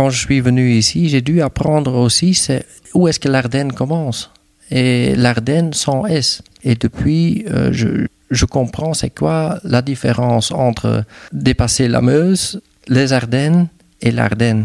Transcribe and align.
quand 0.00 0.08
je 0.08 0.18
suis 0.18 0.40
venu 0.40 0.72
ici, 0.72 1.10
j'ai 1.10 1.20
dû 1.20 1.42
apprendre 1.42 1.92
aussi 1.92 2.30
où 2.94 3.06
est-ce 3.06 3.20
que 3.20 3.28
l'Ardenne 3.28 3.70
commence. 3.70 4.30
Et 4.70 5.14
l'Ardenne 5.14 5.74
sans 5.74 6.06
S. 6.06 6.40
Et 6.64 6.74
depuis, 6.74 7.44
euh, 7.50 7.68
je, 7.70 8.06
je 8.30 8.44
comprends 8.46 8.94
c'est 8.94 9.10
quoi 9.10 9.58
la 9.62 9.82
différence 9.82 10.52
entre 10.52 11.04
dépasser 11.34 11.86
la 11.86 12.00
Meuse, 12.00 12.62
les 12.88 13.12
Ardennes 13.12 13.68
et 14.00 14.10
l'Ardenne. 14.10 14.64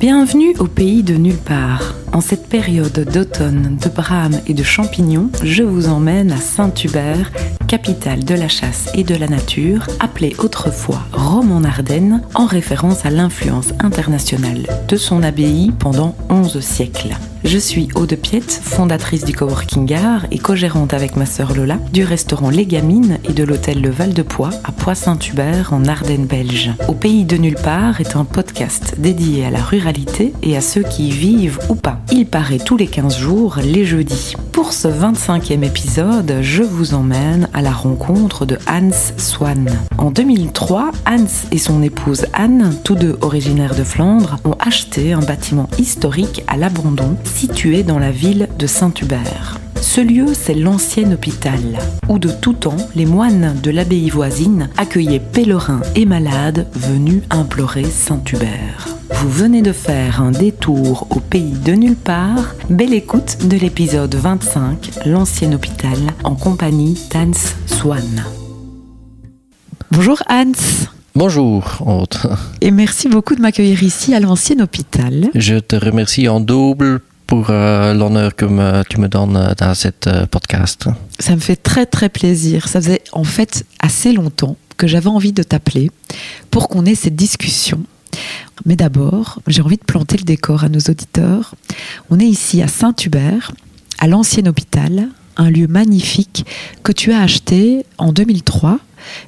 Bienvenue 0.00 0.56
au 0.58 0.66
pays 0.66 1.04
de 1.04 1.14
nulle 1.14 1.36
part. 1.36 1.99
En 2.12 2.20
cette 2.20 2.48
période 2.48 3.06
d'automne, 3.12 3.78
de 3.80 3.88
brames 3.88 4.40
et 4.46 4.54
de 4.54 4.64
champignons, 4.64 5.30
je 5.44 5.62
vous 5.62 5.88
emmène 5.88 6.32
à 6.32 6.38
Saint-Hubert, 6.38 7.30
capitale 7.68 8.24
de 8.24 8.34
la 8.34 8.48
chasse 8.48 8.90
et 8.94 9.04
de 9.04 9.14
la 9.14 9.28
nature, 9.28 9.86
appelée 10.00 10.34
autrefois 10.38 11.02
Rome 11.12 11.52
en 11.52 11.62
Ardennes, 11.62 12.22
en 12.34 12.46
référence 12.46 13.06
à 13.06 13.10
l'influence 13.10 13.72
internationale 13.78 14.66
de 14.88 14.96
son 14.96 15.22
abbaye 15.22 15.70
pendant 15.78 16.16
11 16.30 16.58
siècles. 16.60 17.16
Je 17.42 17.56
suis 17.56 17.88
Aude 17.94 18.14
Piette, 18.16 18.52
fondatrice 18.52 19.24
du 19.24 19.32
Coworking 19.32 19.94
Art 19.94 20.26
et 20.30 20.38
co-gérante 20.38 20.92
avec 20.92 21.16
ma 21.16 21.24
sœur 21.24 21.54
Lola 21.54 21.78
du 21.90 22.04
restaurant 22.04 22.50
Les 22.50 22.66
Gamines 22.66 23.18
et 23.24 23.32
de 23.32 23.44
l'hôtel 23.44 23.80
Le 23.80 23.88
Val 23.88 24.12
de 24.12 24.22
Poix 24.22 24.50
à 24.64 24.72
Poix-Saint-Hubert 24.72 25.72
en 25.72 25.86
Ardennes 25.86 26.26
belge. 26.26 26.70
Au 26.88 26.92
pays 26.92 27.24
de 27.24 27.38
nulle 27.38 27.54
part 27.54 28.00
est 28.00 28.14
un 28.14 28.26
podcast 28.26 28.96
dédié 28.98 29.46
à 29.46 29.50
la 29.50 29.62
ruralité 29.62 30.34
et 30.42 30.54
à 30.56 30.60
ceux 30.60 30.82
qui 30.82 31.08
y 31.08 31.12
vivent 31.12 31.60
ou 31.70 31.76
pas. 31.76 31.99
Il 32.12 32.26
paraît 32.26 32.58
tous 32.58 32.76
les 32.76 32.86
15 32.86 33.18
jours, 33.18 33.58
les 33.62 33.84
jeudis. 33.84 34.34
Pour 34.52 34.72
ce 34.72 34.88
25e 34.88 35.62
épisode, 35.62 36.38
je 36.42 36.62
vous 36.62 36.94
emmène 36.94 37.48
à 37.54 37.62
la 37.62 37.70
rencontre 37.70 38.46
de 38.46 38.58
Hans 38.68 38.90
Swan. 39.16 39.70
En 39.98 40.10
2003, 40.10 40.90
Hans 41.06 41.46
et 41.52 41.58
son 41.58 41.82
épouse 41.82 42.26
Anne, 42.32 42.74
tous 42.84 42.96
deux 42.96 43.16
originaires 43.20 43.74
de 43.74 43.84
Flandre, 43.84 44.38
ont 44.44 44.56
acheté 44.58 45.12
un 45.12 45.20
bâtiment 45.20 45.68
historique 45.78 46.42
à 46.48 46.56
l'abandon 46.56 47.16
situé 47.24 47.82
dans 47.82 47.98
la 47.98 48.10
ville 48.10 48.48
de 48.58 48.66
Saint-Hubert. 48.66 49.58
Ce 49.80 50.00
lieu, 50.00 50.26
c'est 50.34 50.54
l'ancien 50.54 51.10
hôpital, 51.10 51.60
où 52.08 52.18
de 52.18 52.30
tout 52.30 52.52
temps, 52.52 52.76
les 52.94 53.06
moines 53.06 53.56
de 53.62 53.70
l'abbaye 53.70 54.10
voisine 54.10 54.68
accueillaient 54.76 55.20
pèlerins 55.20 55.80
et 55.94 56.04
malades 56.04 56.66
venus 56.74 57.22
implorer 57.30 57.84
Saint-Hubert. 57.84 58.99
Vous 59.20 59.28
venez 59.28 59.60
de 59.60 59.72
faire 59.72 60.22
un 60.22 60.30
détour 60.30 61.06
au 61.10 61.20
pays 61.20 61.52
de 61.52 61.72
nulle 61.72 61.94
part. 61.94 62.54
Belle 62.70 62.94
écoute 62.94 63.46
de 63.46 63.58
l'épisode 63.58 64.14
25, 64.14 64.92
l'ancien 65.04 65.52
hôpital, 65.52 65.98
en 66.24 66.34
compagnie 66.34 66.98
d'Hans 67.12 67.30
Swan. 67.66 68.24
Bonjour 69.90 70.22
Hans. 70.30 70.52
Bonjour, 71.14 71.82
Aude. 71.84 72.16
Et 72.62 72.70
merci 72.70 73.10
beaucoup 73.10 73.34
de 73.34 73.42
m'accueillir 73.42 73.82
ici 73.82 74.14
à 74.14 74.20
l'ancien 74.20 74.58
hôpital. 74.58 75.28
Je 75.34 75.56
te 75.56 75.76
remercie 75.76 76.26
en 76.26 76.40
double 76.40 77.02
pour 77.26 77.50
euh, 77.50 77.92
l'honneur 77.92 78.34
que 78.34 78.46
me, 78.46 78.82
tu 78.88 78.98
me 79.00 79.08
donnes 79.08 79.36
euh, 79.36 79.52
dans 79.54 79.74
cette 79.74 80.06
euh, 80.06 80.24
podcast. 80.24 80.86
Ça 81.18 81.34
me 81.34 81.40
fait 81.40 81.56
très 81.56 81.84
très 81.84 82.08
plaisir. 82.08 82.68
Ça 82.68 82.80
faisait 82.80 83.02
en 83.12 83.24
fait 83.24 83.66
assez 83.80 84.14
longtemps 84.14 84.56
que 84.78 84.86
j'avais 84.86 85.08
envie 85.08 85.34
de 85.34 85.42
t'appeler 85.42 85.90
pour 86.50 86.70
qu'on 86.70 86.86
ait 86.86 86.94
cette 86.94 87.16
discussion. 87.16 87.84
Mais 88.66 88.76
d'abord, 88.76 89.40
j'ai 89.46 89.62
envie 89.62 89.76
de 89.76 89.84
planter 89.84 90.16
le 90.16 90.24
décor 90.24 90.64
à 90.64 90.68
nos 90.68 90.80
auditeurs. 90.80 91.54
On 92.10 92.18
est 92.18 92.26
ici 92.26 92.62
à 92.62 92.68
Saint-Hubert, 92.68 93.52
à 93.98 94.06
l'ancien 94.06 94.46
hôpital, 94.46 95.08
un 95.36 95.50
lieu 95.50 95.66
magnifique 95.66 96.44
que 96.82 96.92
tu 96.92 97.12
as 97.12 97.20
acheté 97.20 97.84
en 97.98 98.12
2003 98.12 98.78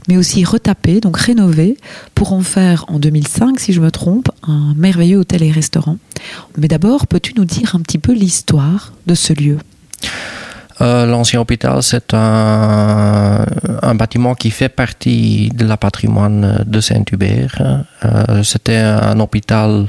mais 0.08 0.16
aussi 0.16 0.44
retapé, 0.44 1.00
donc 1.00 1.16
rénové, 1.16 1.76
pour 2.14 2.32
en 2.32 2.42
faire 2.42 2.84
en 2.88 2.98
2005, 2.98 3.60
si 3.60 3.72
je 3.72 3.80
me 3.80 3.90
trompe, 3.90 4.28
un 4.42 4.74
merveilleux 4.76 5.18
hôtel 5.18 5.42
et 5.42 5.50
restaurant. 5.50 5.98
Mais 6.58 6.68
d'abord, 6.68 7.06
peux-tu 7.06 7.34
nous 7.36 7.44
dire 7.44 7.74
un 7.74 7.80
petit 7.80 7.98
peu 7.98 8.12
l'histoire 8.12 8.92
de 9.06 9.14
ce 9.14 9.32
lieu? 9.32 9.58
Euh, 10.80 11.06
L'ancien 11.06 11.40
hôpital, 11.40 11.82
c'est 11.82 12.14
un, 12.14 13.44
bâtiment 13.94 14.34
qui 14.34 14.50
fait 14.50 14.68
partie 14.68 15.50
de 15.54 15.64
la 15.66 15.76
patrimoine 15.76 16.64
de 16.66 16.80
Saint-Hubert. 16.80 17.84
Euh, 18.04 18.42
C'était 18.42 18.78
un 18.78 19.18
hôpital, 19.20 19.86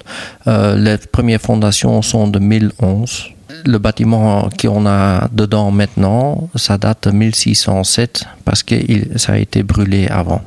euh, 0.47 0.75
les 0.75 0.97
premières 0.97 1.41
fondations 1.41 2.01
sont 2.01 2.27
de 2.27 2.39
1011 2.39 3.29
le 3.65 3.77
bâtiment 3.77 4.49
qu'on 4.59 4.85
a 4.87 5.27
dedans 5.31 5.71
maintenant, 5.71 6.49
ça 6.55 6.77
date 6.77 7.07
de 7.07 7.11
1607 7.11 8.25
parce 8.45 8.63
que 8.63 8.75
ça 9.17 9.33
a 9.33 9.37
été 9.37 9.63
brûlé 9.63 10.07
avant. 10.07 10.41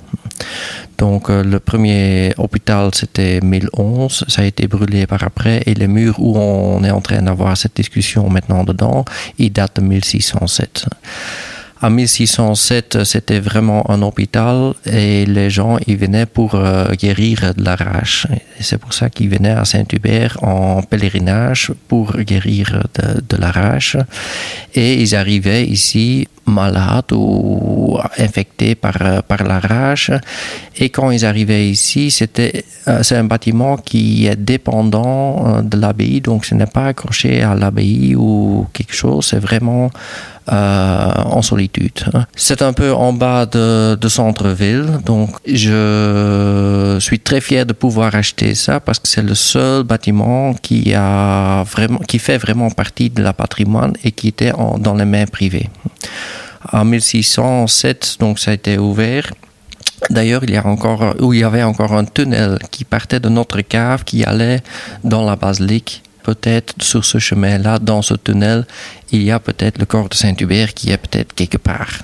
Donc 0.99 1.29
euh, 1.29 1.43
le 1.43 1.61
premier 1.61 2.33
hôpital 2.39 2.91
c'était 2.95 3.41
1011, 3.41 4.25
ça 4.29 4.43
a 4.43 4.45
été 4.45 4.67
brûlé 4.67 5.07
par 5.07 5.23
après 5.23 5.63
et 5.67 5.75
les 5.75 5.89
murs 5.89 6.17
où 6.19 6.37
on 6.39 6.83
est 6.85 6.91
en 6.91 7.01
train 7.01 7.23
d'avoir 7.23 7.57
cette 7.57 7.77
discussion 7.77 8.29
maintenant 8.31 8.65
dedans, 8.65 9.05
ils 9.39 9.53
datent 9.53 9.77
de 9.77 9.83
1607. 9.83 10.87
En 11.83 11.91
1607, 11.91 13.05
c'était 13.05 13.39
vraiment 13.39 13.91
un 13.91 14.01
hôpital 14.01 14.73
et 14.87 15.27
les 15.27 15.51
gens 15.51 15.77
ils 15.87 15.99
venaient 15.99 16.25
pour 16.25 16.55
euh, 16.55 16.91
guérir 16.93 17.53
de 17.55 17.63
la 17.63 17.77
rage. 17.77 18.27
C'est 18.61 18.79
pour 18.79 18.95
ça 18.95 19.11
qu'ils 19.11 19.29
venaient 19.29 19.51
à 19.51 19.67
Saint-Hubert 19.67 20.43
en 20.43 20.83
pèlerinage 20.83 21.73
pour 21.87 22.17
guérir 22.17 22.83
de, 22.95 23.21
de 23.21 23.37
la 23.37 23.51
rage. 23.51 23.99
Et 24.75 24.95
ils 25.03 25.15
arrivaient 25.15 25.67
ici 25.67 26.29
malades 26.47 27.13
ou 27.13 27.99
infectés 28.19 28.75
par, 28.75 29.23
par 29.27 29.45
la 29.45 29.59
rage. 29.59 30.13
Et 30.77 30.91
quand 30.91 31.11
ils 31.11 31.25
arrivaient 31.25 31.69
ici, 31.69 32.11
c'était 32.11 32.65
euh, 32.89 33.03
c'est 33.03 33.17
un 33.17 33.25
bâtiment 33.25 33.77
qui 33.77 34.27
est 34.27 34.37
dépendant 34.37 35.59
euh, 35.59 35.63
de 35.63 35.77
l'abbaye, 35.77 36.21
donc 36.21 36.45
ce 36.45 36.55
n'est 36.55 36.67
pas 36.67 36.87
accroché 36.87 37.43
à 37.43 37.55
l'abbaye 37.55 38.15
ou 38.15 38.67
quelque 38.73 38.95
chose, 38.95 39.27
c'est 39.27 39.41
vraiment 39.41 39.91
en 40.49 41.43
solitude. 41.43 42.05
C'est 42.37 42.63
un 42.63 42.73
peu 42.73 42.93
en 42.93 43.13
bas 43.13 43.47
de, 43.47 44.09
centre-ville, 44.09 45.01
donc 45.05 45.31
je 45.47 46.97
suis 47.01 47.19
très 47.19 47.41
fier 47.41 47.67
de 47.67 47.73
pouvoir 47.73 48.15
acheter 48.15 48.55
ça 48.55 48.81
parce 48.81 48.99
que 48.99 49.09
c'est 49.09 49.23
le 49.23 49.35
seul 49.35 49.83
bâtiment 49.83 50.55
qui 50.55 50.95
a 50.95 51.65
vraiment, 51.65 51.99
qui 51.99 52.19
fait 52.19 52.39
vraiment 52.39 52.71
partie 52.71 53.11
de 53.11 53.23
la 53.23 53.33
patrimoine 53.33 53.95
et 54.05 54.13
qui 54.13 54.29
était 54.29 54.53
dans 54.79 54.95
les 54.95 55.05
mains 55.05 55.27
privées. 55.27 55.69
En 56.73 56.85
1607, 56.85 58.17
donc 58.21 58.39
ça 58.39 58.51
a 58.51 58.55
été 58.55 58.79
ouvert. 58.79 59.33
D'ailleurs, 60.11 60.45
il 60.45 60.51
y 60.51 60.57
a 60.57 60.67
encore, 60.67 61.15
où 61.21 61.33
il 61.33 61.41
y 61.41 61.45
avait 61.45 61.63
encore 61.63 61.93
un 61.93 62.05
tunnel 62.05 62.59
qui 62.71 62.85
partait 62.85 63.21
de 63.21 63.29
notre 63.29 63.61
cave, 63.63 64.05
qui 64.05 64.25
allait 64.25 64.63
dans 65.03 65.25
la 65.25 65.37
basilique 65.37 66.03
peut-être 66.27 66.75
sur 66.83 67.05
ce 67.05 67.19
chemin-là, 67.29 67.79
dans 67.79 68.03
ce 68.03 68.15
tunnel, 68.15 68.67
il 69.13 69.23
y 69.23 69.31
a 69.31 69.39
peut-être 69.39 69.79
le 69.79 69.87
corps 69.93 70.09
de 70.09 70.19
Saint-Hubert 70.23 70.75
qui 70.75 70.91
est 70.91 71.01
peut-être 71.05 71.33
quelque 71.35 71.61
part. 71.71 71.95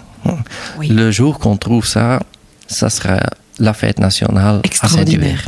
Oui. 0.78 0.86
Le 0.88 1.10
jour 1.10 1.40
qu'on 1.40 1.56
trouve 1.56 1.86
ça, 1.96 2.20
ça 2.68 2.88
sera 2.96 3.18
la 3.58 3.74
fête 3.74 3.98
nationale 3.98 4.60
à 4.80 4.88
Saint-Hubert. 4.88 5.42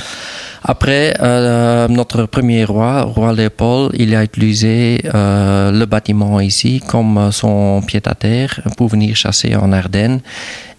Après, 0.64 1.14
euh, 1.20 1.86
notre 1.88 2.20
premier 2.24 2.64
roi, 2.64 3.02
roi 3.02 3.32
Léopold, 3.32 3.92
il 4.02 4.10
a 4.18 4.24
utilisé 4.24 4.78
euh, 5.14 5.70
le 5.70 5.86
bâtiment 5.86 6.40
ici 6.40 6.82
comme 6.92 7.30
son 7.30 7.82
pied-à-terre 7.86 8.52
pour 8.76 8.88
venir 8.88 9.14
chasser 9.14 9.54
en 9.54 9.70
Ardennes. 9.72 10.20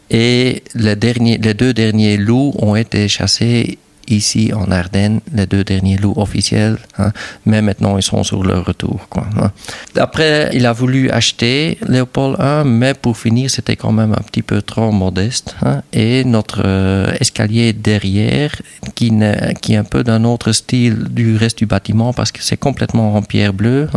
Et 0.10 0.64
les, 0.74 0.96
derniers, 0.96 1.38
les 1.38 1.54
deux 1.54 1.74
derniers 1.74 2.18
loups 2.18 2.54
ont 2.58 2.76
été 2.76 3.08
chassés 3.08 3.78
ici 4.08 4.52
en 4.54 4.72
Ardennes, 4.72 5.22
les 5.34 5.46
deux 5.46 5.64
derniers 5.64 5.98
loups 5.98 6.14
officiels, 6.18 6.78
hein, 6.98 7.12
mais 7.46 7.62
maintenant 7.62 7.98
ils 7.98 8.04
sont 8.04 8.24
sur 8.24 8.44
leur 8.44 8.66
retour. 8.66 9.08
Quoi, 9.10 9.26
hein. 9.40 9.52
Après, 9.98 10.50
il 10.54 10.66
a 10.66 10.74
voulu 10.74 11.10
acheter 11.10 11.78
Léopold 11.88 12.38
I, 12.40 12.64
mais 12.66 12.94
pour 12.94 13.18
finir, 13.18 13.50
c'était 13.50 13.76
quand 13.76 13.92
même 13.92 14.14
un 14.14 14.24
petit 14.24 14.42
peu 14.42 14.62
trop 14.62 14.92
modeste. 14.92 15.56
Hein, 15.62 15.82
et 15.94 16.24
notre 16.24 16.62
euh, 16.66 17.14
escalier 17.20 17.74
derrière, 17.74 18.52
qui, 18.96 19.08
est 19.08 19.76
un 19.76 19.84
peu 19.84 20.04
d'un 20.04 20.24
autre 20.24 20.52
style 20.52 21.06
du 21.10 21.36
reste 21.36 21.60
du 21.60 21.66
bâtiment, 21.66 22.14
parce 22.14 22.32
que 22.32 22.42
c'est 22.42 22.58
complètement 22.58 23.16
en 23.16 23.22
pierre 23.22 23.54
bleue, 23.54 23.88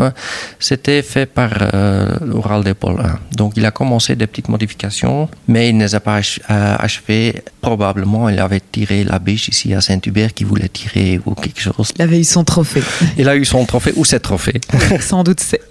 c'était 0.59 1.03
fait 1.03 1.27
par 1.27 1.51
euh, 1.75 2.17
Oral 2.33 2.65
Léopold 2.65 2.99
I. 3.01 3.37
Donc 3.37 3.55
il 3.57 3.65
a 3.65 3.71
commencé 3.71 4.17
des 4.17 4.27
petites 4.27 4.49
modifications, 4.49 5.29
mais 5.47 5.69
il 5.71 5.77
ne 5.77 5.85
les 5.85 5.95
a 5.95 6.01
pas 6.01 6.21
achevées. 6.49 7.43
Probablement, 7.61 8.29
il 8.29 8.39
avait 8.39 8.61
tiré 8.61 9.05
la 9.05 9.19
biche 9.19 9.49
ici 9.49 9.75
à 9.75 9.81
saint 9.81 9.98
Hubert 10.07 10.35
qui 10.35 10.45
voulait 10.45 10.69
tirer 10.69 11.21
ou 11.27 11.35
quelque 11.35 11.61
chose. 11.61 11.93
Il 11.97 12.03
avait 12.03 12.21
eu 12.21 12.25
son 12.25 12.45
trophée. 12.45 12.83
Il 13.17 13.29
a 13.29 13.37
eu 13.37 13.45
son 13.45 13.65
trophée 13.65 13.93
ou 13.97 14.05
ses 14.05 14.21
trophées. 14.21 14.61
Sans 15.01 15.25
doute 15.25 15.41
c'est. 15.41 15.61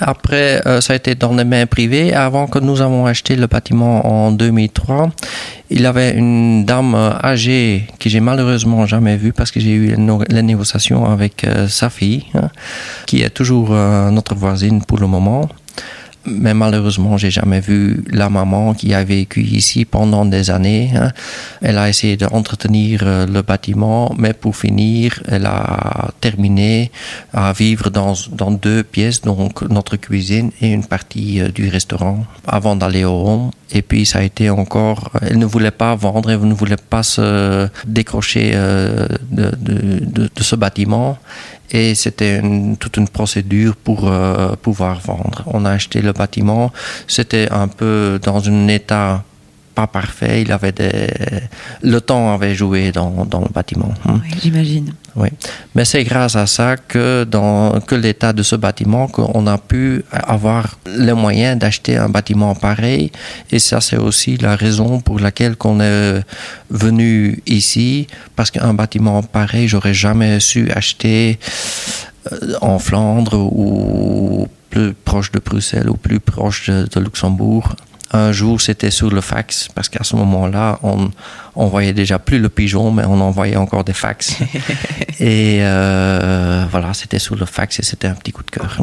Après, 0.00 0.60
euh, 0.66 0.80
ça 0.80 0.92
a 0.92 0.96
été 0.96 1.14
dans 1.14 1.34
les 1.34 1.44
mains 1.44 1.66
privées. 1.66 2.14
Avant 2.14 2.46
que 2.46 2.58
nous 2.58 2.80
avons 2.80 3.06
acheté 3.06 3.36
le 3.36 3.46
bâtiment 3.46 4.26
en 4.26 4.32
2003, 4.32 5.10
il 5.70 5.82
y 5.82 5.86
avait 5.86 6.12
une 6.12 6.64
dame 6.64 6.94
âgée 6.94 7.86
que 7.98 8.08
j'ai 8.08 8.20
malheureusement 8.20 8.86
jamais 8.86 9.16
vue 9.16 9.32
parce 9.32 9.50
que 9.50 9.60
j'ai 9.60 9.72
eu 9.72 9.96
les 10.28 10.42
négociations 10.42 11.04
avec 11.04 11.44
euh, 11.44 11.68
sa 11.68 11.90
fille, 11.90 12.24
hein, 12.34 12.50
qui 13.06 13.22
est 13.22 13.30
toujours 13.30 13.68
euh, 13.70 14.10
notre 14.10 14.34
voisine 14.34 14.82
pour 14.84 14.98
le 14.98 15.06
moment. 15.06 15.48
Mais 16.24 16.54
malheureusement, 16.54 17.16
j'ai 17.16 17.30
jamais 17.30 17.60
vu 17.60 18.04
la 18.10 18.28
maman 18.28 18.74
qui 18.74 18.94
a 18.94 19.02
vécu 19.02 19.42
ici 19.42 19.84
pendant 19.84 20.24
des 20.24 20.50
années. 20.50 20.90
Hein. 20.94 21.10
Elle 21.60 21.78
a 21.78 21.88
essayé 21.88 22.16
d'entretenir 22.16 23.00
euh, 23.02 23.26
le 23.26 23.42
bâtiment, 23.42 24.14
mais 24.16 24.32
pour 24.32 24.56
finir, 24.56 25.20
elle 25.26 25.46
a 25.46 26.10
terminé 26.20 26.92
à 27.32 27.52
vivre 27.52 27.90
dans, 27.90 28.14
deux 28.50 28.82
pièces, 28.82 29.22
donc 29.22 29.62
notre 29.62 29.96
cuisine 29.96 30.52
et 30.60 30.68
une 30.68 30.84
partie 30.84 31.40
euh, 31.40 31.48
du 31.48 31.68
restaurant, 31.68 32.24
avant 32.46 32.76
d'aller 32.76 33.04
au 33.04 33.26
home. 33.26 33.50
Et 33.72 33.82
puis 33.82 34.04
ça 34.06 34.18
a 34.18 34.22
été 34.22 34.50
encore, 34.50 35.10
elle 35.22 35.38
ne 35.38 35.46
voulait 35.46 35.70
pas 35.70 35.94
vendre, 35.94 36.30
elle 36.30 36.40
ne 36.40 36.54
voulait 36.54 36.76
pas 36.76 37.02
se 37.02 37.68
décrocher 37.86 38.52
euh, 38.54 39.08
de 39.30 40.30
ce 40.40 40.56
bâtiment 40.56 41.18
et 41.72 41.94
c'était 41.94 42.40
toute 42.78 42.96
une 42.96 43.08
procédure 43.08 43.76
pour 43.76 44.06
euh, 44.08 44.54
pouvoir 44.60 45.00
vendre. 45.00 45.42
On 45.46 45.64
a 45.64 45.70
acheté 45.70 46.02
le 46.02 46.12
bâtiment, 46.12 46.72
c'était 47.06 47.48
un 47.50 47.68
peu 47.68 48.20
dans 48.22 48.48
un 48.48 48.68
état 48.68 49.24
pas 49.74 49.86
parfait. 49.86 50.42
Il 50.42 50.52
avait 50.52 50.72
des... 50.72 51.08
Le 51.82 52.00
temps 52.00 52.34
avait 52.34 52.54
joué 52.54 52.92
dans, 52.92 53.24
dans 53.24 53.40
le 53.40 53.48
bâtiment. 53.48 53.94
Hein. 54.06 54.20
Oui, 54.22 54.30
j'imagine. 54.42 54.92
Oui. 55.14 55.28
Mais 55.74 55.84
c'est 55.84 56.04
grâce 56.04 56.36
à 56.36 56.46
ça 56.46 56.76
que 56.76 57.24
dans 57.24 57.80
que 57.80 57.94
l'état 57.94 58.32
de 58.32 58.42
ce 58.42 58.56
bâtiment 58.56 59.08
qu'on 59.08 59.46
a 59.46 59.58
pu 59.58 60.04
avoir 60.10 60.78
les 60.86 61.12
moyens 61.12 61.58
d'acheter 61.58 61.96
un 61.96 62.08
bâtiment 62.08 62.54
pareil. 62.54 63.12
Et 63.50 63.58
ça, 63.58 63.80
c'est 63.80 63.98
aussi 63.98 64.36
la 64.38 64.56
raison 64.56 65.00
pour 65.00 65.20
laquelle 65.20 65.56
qu'on 65.56 65.80
est 65.80 66.22
venu 66.70 67.42
ici. 67.46 68.06
Parce 68.36 68.50
qu'un 68.50 68.74
bâtiment 68.74 69.22
pareil, 69.22 69.68
j'aurais 69.68 69.94
jamais 69.94 70.40
su 70.40 70.70
acheter 70.70 71.38
euh, 72.32 72.54
en 72.62 72.78
Flandre 72.78 73.34
ou 73.34 74.48
plus 74.70 74.94
proche 74.94 75.30
de 75.32 75.40
Bruxelles 75.40 75.90
ou 75.90 75.96
plus 75.96 76.20
proche 76.20 76.70
de 76.70 77.00
Luxembourg 77.00 77.76
un 78.12 78.32
jour, 78.32 78.60
c'était 78.60 78.90
sur 78.90 79.10
le 79.10 79.20
fax, 79.20 79.68
parce 79.74 79.88
qu'à 79.88 80.04
ce 80.04 80.16
moment-là, 80.16 80.78
on, 80.82 81.10
on 81.56 81.66
voyait 81.66 81.92
déjà 81.92 82.18
plus 82.18 82.38
le 82.38 82.48
pigeon, 82.48 82.90
mais 82.90 83.04
on 83.04 83.20
envoyait 83.20 83.56
encore 83.56 83.84
des 83.84 83.92
fax. 83.92 84.36
et 85.20 85.58
euh, 85.60 86.66
voilà, 86.70 86.92
c'était 86.94 87.18
sur 87.18 87.36
le 87.36 87.46
fax 87.46 87.78
et 87.78 87.82
c'était 87.82 88.08
un 88.08 88.14
petit 88.14 88.32
coup 88.32 88.42
de 88.42 88.50
cœur. 88.50 88.82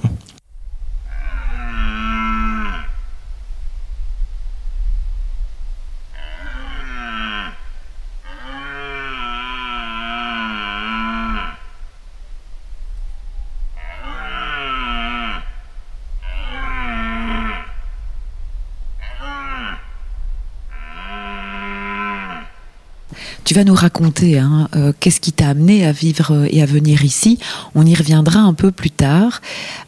Tu 23.49 23.55
vas 23.55 23.63
nous 23.63 23.73
raconter 23.73 24.37
hein, 24.37 24.69
euh, 24.75 24.93
qu'est-ce 24.99 25.19
qui 25.19 25.31
t'a 25.31 25.49
amené 25.49 25.83
à 25.83 25.91
vivre 25.91 26.35
euh, 26.35 26.47
et 26.51 26.61
à 26.61 26.67
venir 26.67 27.03
ici. 27.03 27.39
On 27.73 27.83
y 27.83 27.95
reviendra 27.95 28.41
un 28.41 28.53
peu 28.53 28.69
plus 28.69 28.91
tard. 28.91 29.41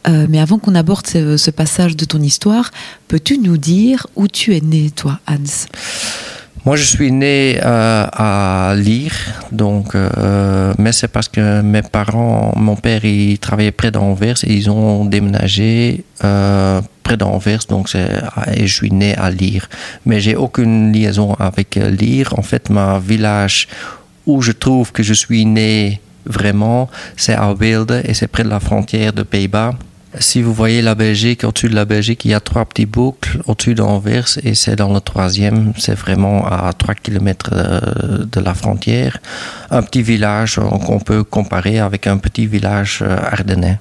Euh, 0.08 0.26
mais 0.28 0.40
avant 0.40 0.58
qu'on 0.58 0.74
aborde 0.74 1.06
ce, 1.06 1.50
passage 1.52 1.94
de 1.96 2.04
ton 2.04 2.20
histoire, 2.20 2.72
peux-tu 3.06 3.38
nous 3.38 3.58
dire 3.58 4.08
où 4.16 4.26
tu 4.26 4.56
es 4.56 4.60
né, 4.60 4.90
toi, 4.90 5.20
Hans? 5.28 5.68
Moi, 6.64 6.76
je 6.76 6.84
suis 6.84 7.10
né 7.10 7.58
à 7.62 8.74
Lire, 8.76 9.14
donc, 9.50 9.94
mais 10.78 10.92
c'est 10.92 11.08
parce 11.08 11.28
que 11.28 11.60
mes 11.60 11.82
parents, 11.82 12.52
mon 12.56 12.76
père, 12.76 13.04
il 13.04 13.38
travaillait 13.38 13.72
près 13.72 13.90
d'Anvers 13.90 14.36
et 14.44 14.54
ils 14.54 14.70
ont 14.70 15.04
déménagé 15.04 16.04
près 17.02 17.16
d'Anvers, 17.16 17.60
donc 17.68 17.90
et 17.94 18.66
je 18.66 18.74
suis 18.74 18.90
né 18.90 19.14
à 19.16 19.30
Lire. 19.30 19.68
Mais 20.06 20.20
j'ai 20.20 20.36
aucune 20.36 20.92
liaison 20.92 21.34
avec 21.38 21.76
euh, 21.76 21.90
Lire. 21.90 22.34
En 22.38 22.42
fait, 22.42 22.70
ma 22.70 22.98
village 22.98 23.68
où 24.26 24.40
je 24.42 24.52
trouve 24.52 24.92
que 24.92 25.02
je 25.02 25.14
suis 25.14 25.44
né 25.44 26.00
vraiment, 26.24 26.88
c'est 27.16 27.34
à 27.34 27.52
Weelde 27.52 28.02
et 28.04 28.14
c'est 28.14 28.28
près 28.28 28.44
de 28.44 28.48
la 28.48 28.60
frontière 28.60 29.12
de 29.12 29.22
Pays-Bas. 29.22 29.74
Si 30.18 30.42
vous 30.42 30.52
voyez 30.52 30.82
la 30.82 30.94
Belgique, 30.94 31.42
au-dessus 31.44 31.68
de 31.68 31.74
la 31.74 31.86
Belgique, 31.86 32.24
il 32.26 32.32
y 32.32 32.34
a 32.34 32.40
trois 32.40 32.64
petits 32.66 32.84
boucles 32.86 33.40
au-dessus 33.46 33.74
d'Anvers 33.74 34.28
et 34.42 34.54
c'est 34.54 34.76
dans 34.76 34.92
le 34.92 35.00
troisième, 35.00 35.72
c'est 35.78 35.94
vraiment 35.94 36.46
à 36.46 36.72
3 36.72 36.94
km 36.96 37.50
euh, 37.52 38.24
de 38.30 38.40
la 38.40 38.52
frontière. 38.52 39.18
Un 39.70 39.82
petit 39.82 40.02
village 40.02 40.56
qu'on 40.86 40.98
peut 41.00 41.24
comparer 41.24 41.78
avec 41.78 42.06
un 42.06 42.18
petit 42.18 42.46
village 42.46 43.00
euh, 43.02 43.16
ardennais 43.30 43.78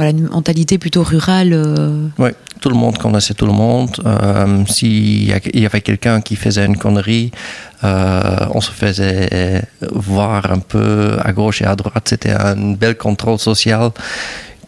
voilà, 0.00 0.12
une 0.12 0.28
mentalité 0.28 0.78
plutôt 0.78 1.02
rurale. 1.02 1.52
Euh. 1.52 2.08
Oui, 2.18 2.30
tout 2.62 2.70
le 2.70 2.74
monde 2.74 2.96
connaissait 2.96 3.34
tout 3.34 3.44
le 3.44 3.52
monde. 3.52 3.90
Euh, 4.06 4.64
S'il 4.66 5.28
y 5.28 5.66
avait 5.66 5.82
quelqu'un 5.82 6.22
qui 6.22 6.36
faisait 6.36 6.64
une 6.64 6.78
connerie, 6.78 7.32
euh, 7.84 8.46
on 8.54 8.62
se 8.62 8.70
faisait 8.70 9.62
voir 9.92 10.50
un 10.50 10.60
peu 10.60 11.18
à 11.22 11.32
gauche 11.32 11.60
et 11.60 11.66
à 11.66 11.76
droite. 11.76 12.06
C'était 12.08 12.30
un 12.30 12.72
bel 12.72 12.96
contrôle 12.96 13.38
social 13.38 13.90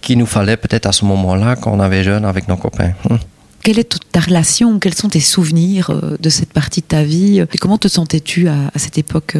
qu'il 0.03 0.19
nous 0.19 0.27
fallait 0.27 0.59
peut-être 0.59 0.87
à 0.87 0.93
ce 0.93 1.05
moment-là, 1.07 1.57
quand 1.57 1.73
on 1.73 1.81
avait 1.81 2.05
jeune 2.05 2.25
avec 2.25 2.49
nos 2.49 2.57
copains. 2.57 2.93
Hum. 3.09 3.19
Quelle 3.63 3.79
est 3.79 3.85
toute 3.85 4.11
ta 4.11 4.21
relation 4.21 4.79
Quels 4.81 4.95
sont 4.95 5.09
tes 5.09 5.21
souvenirs 5.21 5.91
euh, 5.91 6.17
de 6.21 6.29
cette 6.29 6.53
partie 6.53 6.81
de 6.81 6.87
ta 6.87 7.05
vie 7.05 7.39
Et 7.39 7.59
comment 7.59 7.79
te 7.79 7.89
sentais-tu 7.89 8.49
à, 8.49 8.57
à 8.75 8.79
cette 8.79 8.99
époque 8.99 9.37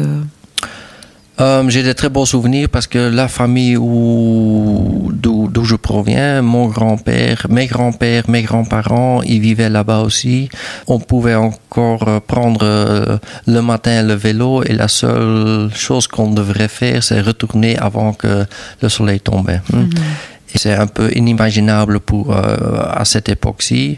euh, 1.41 1.67
j'ai 1.67 1.81
des 1.81 1.95
très 1.95 2.09
beaux 2.09 2.27
souvenirs 2.27 2.69
parce 2.69 2.85
que 2.85 2.99
la 2.99 3.27
famille 3.27 3.73
d'où 3.75 5.63
je 5.63 5.75
proviens, 5.75 6.41
mon 6.43 6.67
grand-père, 6.67 7.47
mes 7.49 7.65
grands-pères, 7.65 8.29
mes 8.29 8.43
grands-parents, 8.43 9.23
ils 9.23 9.39
vivaient 9.39 9.69
là-bas 9.69 10.01
aussi. 10.01 10.49
On 10.87 10.99
pouvait 10.99 11.35
encore 11.35 12.07
euh, 12.07 12.19
prendre 12.19 12.61
euh, 12.63 13.17
le 13.47 13.61
matin 13.61 14.03
le 14.03 14.13
vélo 14.13 14.63
et 14.63 14.73
la 14.73 14.87
seule 14.87 15.71
chose 15.73 16.07
qu'on 16.07 16.31
devrait 16.31 16.67
faire, 16.67 17.03
c'est 17.03 17.21
retourner 17.21 17.77
avant 17.77 18.13
que 18.13 18.45
le 18.81 18.89
soleil 18.89 19.19
tombe. 19.19 19.49
Hein. 19.49 19.89
C'est 20.55 20.73
un 20.73 20.87
peu 20.87 21.11
inimaginable 21.15 21.99
pour 21.99 22.35
à 22.35 23.03
cette 23.05 23.29
époque-ci. 23.29 23.97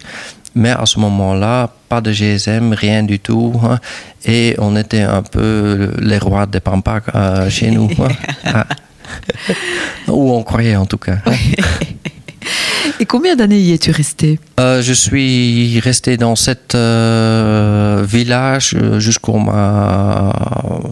Mais 0.56 0.70
à 0.72 0.86
ce 0.86 1.00
moment-là, 1.00 1.70
pas 1.90 2.00
de 2.00 2.12
GSM, 2.14 2.74
rien 2.74 3.04
du 3.04 3.20
tout. 3.20 3.54
Hein. 3.64 3.80
et 4.26 4.56
on 4.58 4.76
était 4.78 5.02
un 5.02 5.22
peu 5.22 5.92
les 6.00 6.18
rois 6.18 6.46
des 6.46 6.62
Pampas 6.62 7.02
euh, 7.14 7.50
chez 7.50 7.70
nous. 7.72 7.90
Hein. 8.00 8.64
Ah. 10.08 10.12
Ou 10.12 10.32
on 10.34 10.44
croyait 10.44 10.76
en 10.76 10.88
tout 10.88 10.98
cas. 10.98 11.18
Hein. 11.28 11.34
Et 13.00 13.06
combien 13.06 13.36
d'années 13.36 13.60
y 13.60 13.72
es-tu 13.72 13.92
resté? 13.92 14.40
Euh, 14.60 14.82
Je 14.82 14.94
suis 14.94 15.80
resté 15.80 16.18
dans 16.18 16.36
cet 16.36 16.74
euh, 16.74 18.04
village 18.08 18.76
jusqu'à 18.98 19.34
ma 19.34 20.34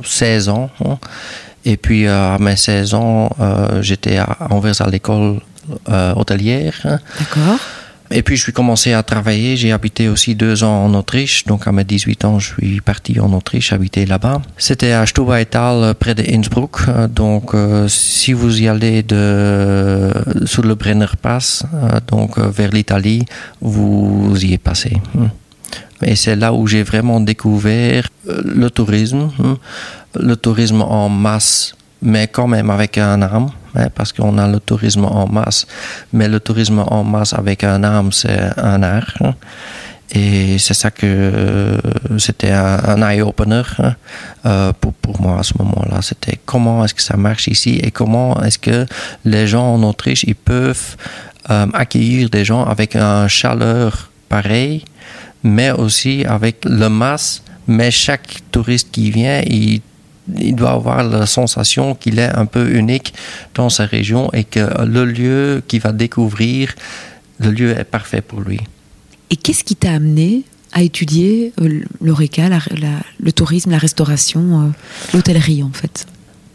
16 0.05 0.50
ans. 0.50 0.70
Et 1.65 1.75
puis 1.77 2.08
à 2.08 2.38
mes 2.39 2.55
16 2.55 2.93
ans, 2.93 3.29
j'étais 3.82 4.17
à 4.17 4.38
Anvers 4.51 4.79
à 4.82 4.89
l'école 4.89 5.39
hôtelière. 6.15 7.00
D'accord. 7.20 7.60
Et 8.15 8.22
puis, 8.22 8.38
je 8.38 8.43
suis 8.43 8.53
commencé 8.53 8.93
à 8.93 9.01
travailler. 9.01 9.58
J'ai 9.58 9.72
habité 9.72 10.08
aussi 10.08 10.36
deux 10.36 10.63
ans 10.63 10.86
en 10.86 10.93
Autriche. 10.93 11.46
Donc, 11.46 11.67
à 11.67 11.72
mes 11.72 11.84
18 11.84 12.25
ans, 12.25 12.38
je 12.38 12.53
suis 12.53 12.79
parti 12.82 13.20
en 13.20 13.34
Autriche, 13.34 13.74
habiter 13.74 14.05
là-bas. 14.05 14.41
C'était 14.58 14.91
à 14.91 15.05
Stubaital, 15.08 15.96
près 15.96 16.13
de 16.13 16.24
Innsbruck. 16.32 16.82
Donc, 17.10 17.55
euh, 17.55 17.88
si 17.88 18.34
vous 18.34 18.62
y 18.62 18.67
allez 18.67 19.01
de, 19.01 20.12
sur 20.46 20.62
le 20.62 20.75
Brenner 20.75 21.08
Pass, 21.20 21.63
euh, 21.74 22.00
donc 22.08 22.38
euh, 22.38 22.50
vers 22.50 22.70
l'Italie, 22.70 23.25
vous 23.62 24.36
y 24.43 24.53
êtes 24.53 24.62
passé. 24.62 24.98
Hmm. 25.15 25.27
Et 26.03 26.15
c'est 26.15 26.36
là 26.36 26.53
où 26.53 26.67
j'ai 26.67 26.84
vraiment 26.84 27.20
découvert 27.20 28.10
le 28.27 28.70
tourisme, 28.70 29.32
hmm. 29.39 29.55
le 30.20 30.36
tourisme 30.36 30.82
en 30.82 31.10
masse, 31.10 31.75
mais 32.01 32.27
quand 32.27 32.48
même 32.48 32.70
avec 32.70 33.00
un 33.00 33.22
âme. 33.24 33.50
Hein, 33.75 33.88
parce 33.96 34.13
qu'on 34.13 34.38
a 34.38 34.48
le 34.48 34.60
tourisme 34.60 35.06
en 35.06 35.27
masse, 35.27 35.65
mais 36.12 36.27
le 36.27 36.39
tourisme 36.39 36.84
en 36.86 37.03
masse 37.03 37.34
avec 37.34 37.63
un 37.63 37.84
âme, 37.84 38.12
c'est 38.12 38.51
un 38.58 38.84
art. 38.84 39.13
Hein. 39.22 39.34
Et 40.15 40.60
c'est 40.60 40.75
ça 40.75 40.92
que 40.92 41.08
euh, 41.08 41.77
c'était 42.20 42.51
un, 42.51 43.01
eye-opener 43.01 43.63
hein, 43.80 43.96
euh, 44.46 44.72
pour, 44.80 44.94
pour 44.94 45.20
moi 45.20 45.39
à 45.39 45.44
ce 45.44 45.53
moment-là. 45.58 46.01
C'était 46.03 46.39
comment 46.46 46.86
est-ce 46.86 46.94
que 46.94 47.01
ça 47.01 47.18
marche 47.18 47.48
ici 47.48 47.80
et 47.82 47.89
comment 47.89 48.39
est-ce 48.44 48.60
que 48.60 48.86
les 49.25 49.48
gens 49.48 49.74
en 49.74 49.82
Autriche, 49.82 50.24
ils 50.24 50.36
peuvent 50.36 50.98
euh, 51.50 51.65
accueillir 51.74 52.30
des 52.30 52.46
gens 52.46 52.63
avec 52.63 52.96
un 52.96 53.27
chaleur 53.27 54.12
pareil, 54.30 54.86
mais 55.42 55.72
aussi 55.72 56.25
avec 56.25 56.63
le 56.65 56.89
masse. 56.89 57.42
Mais 57.65 57.89
chaque 57.89 58.39
touriste 58.51 58.92
qui 58.92 59.10
vient, 59.10 59.42
il 59.48 59.82
il 60.38 60.56
doit 60.56 60.72
avoir 60.72 61.03
la 61.03 61.25
sensation 61.25 61.96
qu'il 61.96 62.20
est 62.20 62.30
un 62.30 62.46
peu 62.46 62.75
unique 62.75 63.13
dans 63.56 63.70
sa 63.70 63.86
région 63.86 64.32
et 64.34 64.44
que 64.44 64.84
le 64.86 65.06
lieu 65.06 65.63
qu'il 65.68 65.82
va 65.82 65.92
découvrir, 65.92 66.74
le 67.39 67.51
lieu 67.51 67.77
est 67.77 67.84
parfait 67.84 68.22
pour 68.22 68.42
lui. 68.42 68.60
Et 69.30 69.36
qu'est-ce 69.36 69.63
qui 69.63 69.75
t'a 69.75 69.94
amené 69.94 70.44
à 70.72 70.82
étudier 70.82 71.53
euh, 71.62 71.82
l'ORECA, 72.01 72.50
le 73.20 73.32
tourisme, 73.32 73.72
la 73.72 73.77
restauration, 73.77 74.62
euh, 74.62 74.70
l'hôtellerie 75.13 75.63
en 75.63 75.72
fait? 75.72 76.06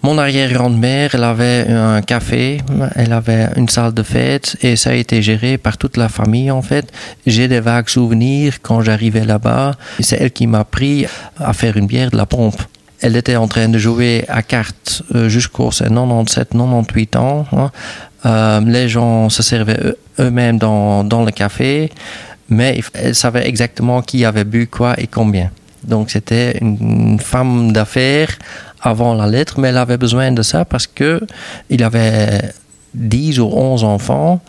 Mon 0.03 0.17
arrière-grand-mère, 0.17 1.17
elle 1.17 1.25
avait 1.25 1.67
un 1.69 2.03
café, 2.03 2.59
elle 2.95 3.13
avait 3.13 3.49
une 3.57 3.69
salle 3.69 3.93
de 3.93 4.05
fête 4.05 4.57
et 4.63 4.77
ça 4.77 4.91
a 4.91 4.95
été 4.95 5.23
géré 5.23 5.59
par 5.59 5.77
toute 5.77 5.97
la 5.97 6.09
famille 6.09 6.53
en 6.53 6.63
fait. 6.63 6.93
J'ai 7.27 7.49
des 7.49 7.59
vagues 7.59 7.89
souvenirs 7.89 8.63
quand 8.63 8.81
j'arrivais 8.81 9.25
là-bas. 9.25 9.75
C'est 9.99 10.21
elle 10.21 10.31
qui 10.31 10.47
m'a 10.47 10.61
appris 10.61 11.07
à 11.39 11.53
faire 11.53 11.77
une 11.77 11.89
bière 11.89 12.13
de 12.13 12.17
la 12.17 12.27
pompe. 12.27 12.63
Elle 13.01 13.17
était 13.17 13.37
en 13.37 13.47
train 13.47 13.69
de 13.69 13.79
jouer 13.79 14.25
à 14.29 14.43
cartes 14.43 15.03
euh, 15.15 15.29
jusqu'aux 15.29 15.71
97, 15.71 16.51
98 16.51 17.17
ans. 17.17 17.47
Hein. 17.53 17.71
Euh, 18.27 18.61
les 18.61 18.89
gens 18.89 19.29
se 19.29 19.43
servaient 19.43 19.95
eux-mêmes 20.19 20.59
dans, 20.59 21.05
dans 21.05 21.25
le 21.25 21.31
café, 21.31 21.91
mais 22.49 22.81
elle 22.95 23.15
savait 23.15 23.47
exactement 23.47 24.03
qui 24.03 24.25
avait 24.25 24.45
bu 24.45 24.67
quoi 24.67 24.99
et 24.99 25.07
combien. 25.07 25.51
Donc 25.85 26.11
c'était 26.11 26.59
une 26.59 27.21
femme 27.21 27.73
d'affaires 27.73 28.37
avant 28.81 29.15
la 29.15 29.27
lettre, 29.27 29.61
mais 29.61 29.69
elle 29.69 29.77
avait 29.77 29.97
besoin 29.97 30.33
de 30.33 30.43
ça 30.43 30.65
parce 30.65 30.87
que 30.87 31.21
il 31.71 31.83
avait 31.85 32.53
10 32.95 33.39
ou 33.41 33.47
11 33.47 33.85
enfants 33.85 34.41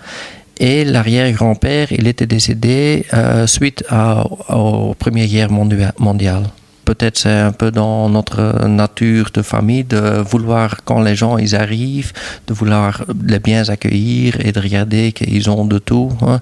et 0.59 0.83
l'arrière-grand-père, 0.83 1.91
il 1.91 2.07
était 2.07 2.25
décédé 2.25 3.05
euh, 3.13 3.47
suite 3.47 3.83
à, 3.89 4.25
aux 4.53 4.93
Première 4.93 5.27
Guerre 5.27 5.51
mondiale. 5.51 6.43
Peut-être 6.89 7.19
c'est 7.19 7.29
un 7.29 7.51
peu 7.51 7.69
dans 7.69 8.09
notre 8.09 8.65
nature 8.65 9.29
de 9.31 9.43
famille 9.43 9.83
de 9.83 10.23
vouloir, 10.31 10.83
quand 10.85 11.01
les 11.03 11.15
gens 11.15 11.37
ils 11.37 11.55
arrivent, 11.55 12.13
de 12.47 12.53
vouloir 12.55 13.05
les 13.23 13.37
bien 13.37 13.61
accueillir 13.69 14.43
et 14.43 14.51
de 14.51 14.59
regarder 14.59 15.11
qu'ils 15.11 15.51
ont 15.51 15.65
de 15.65 15.77
tout. 15.77 16.11
Hein. 16.23 16.39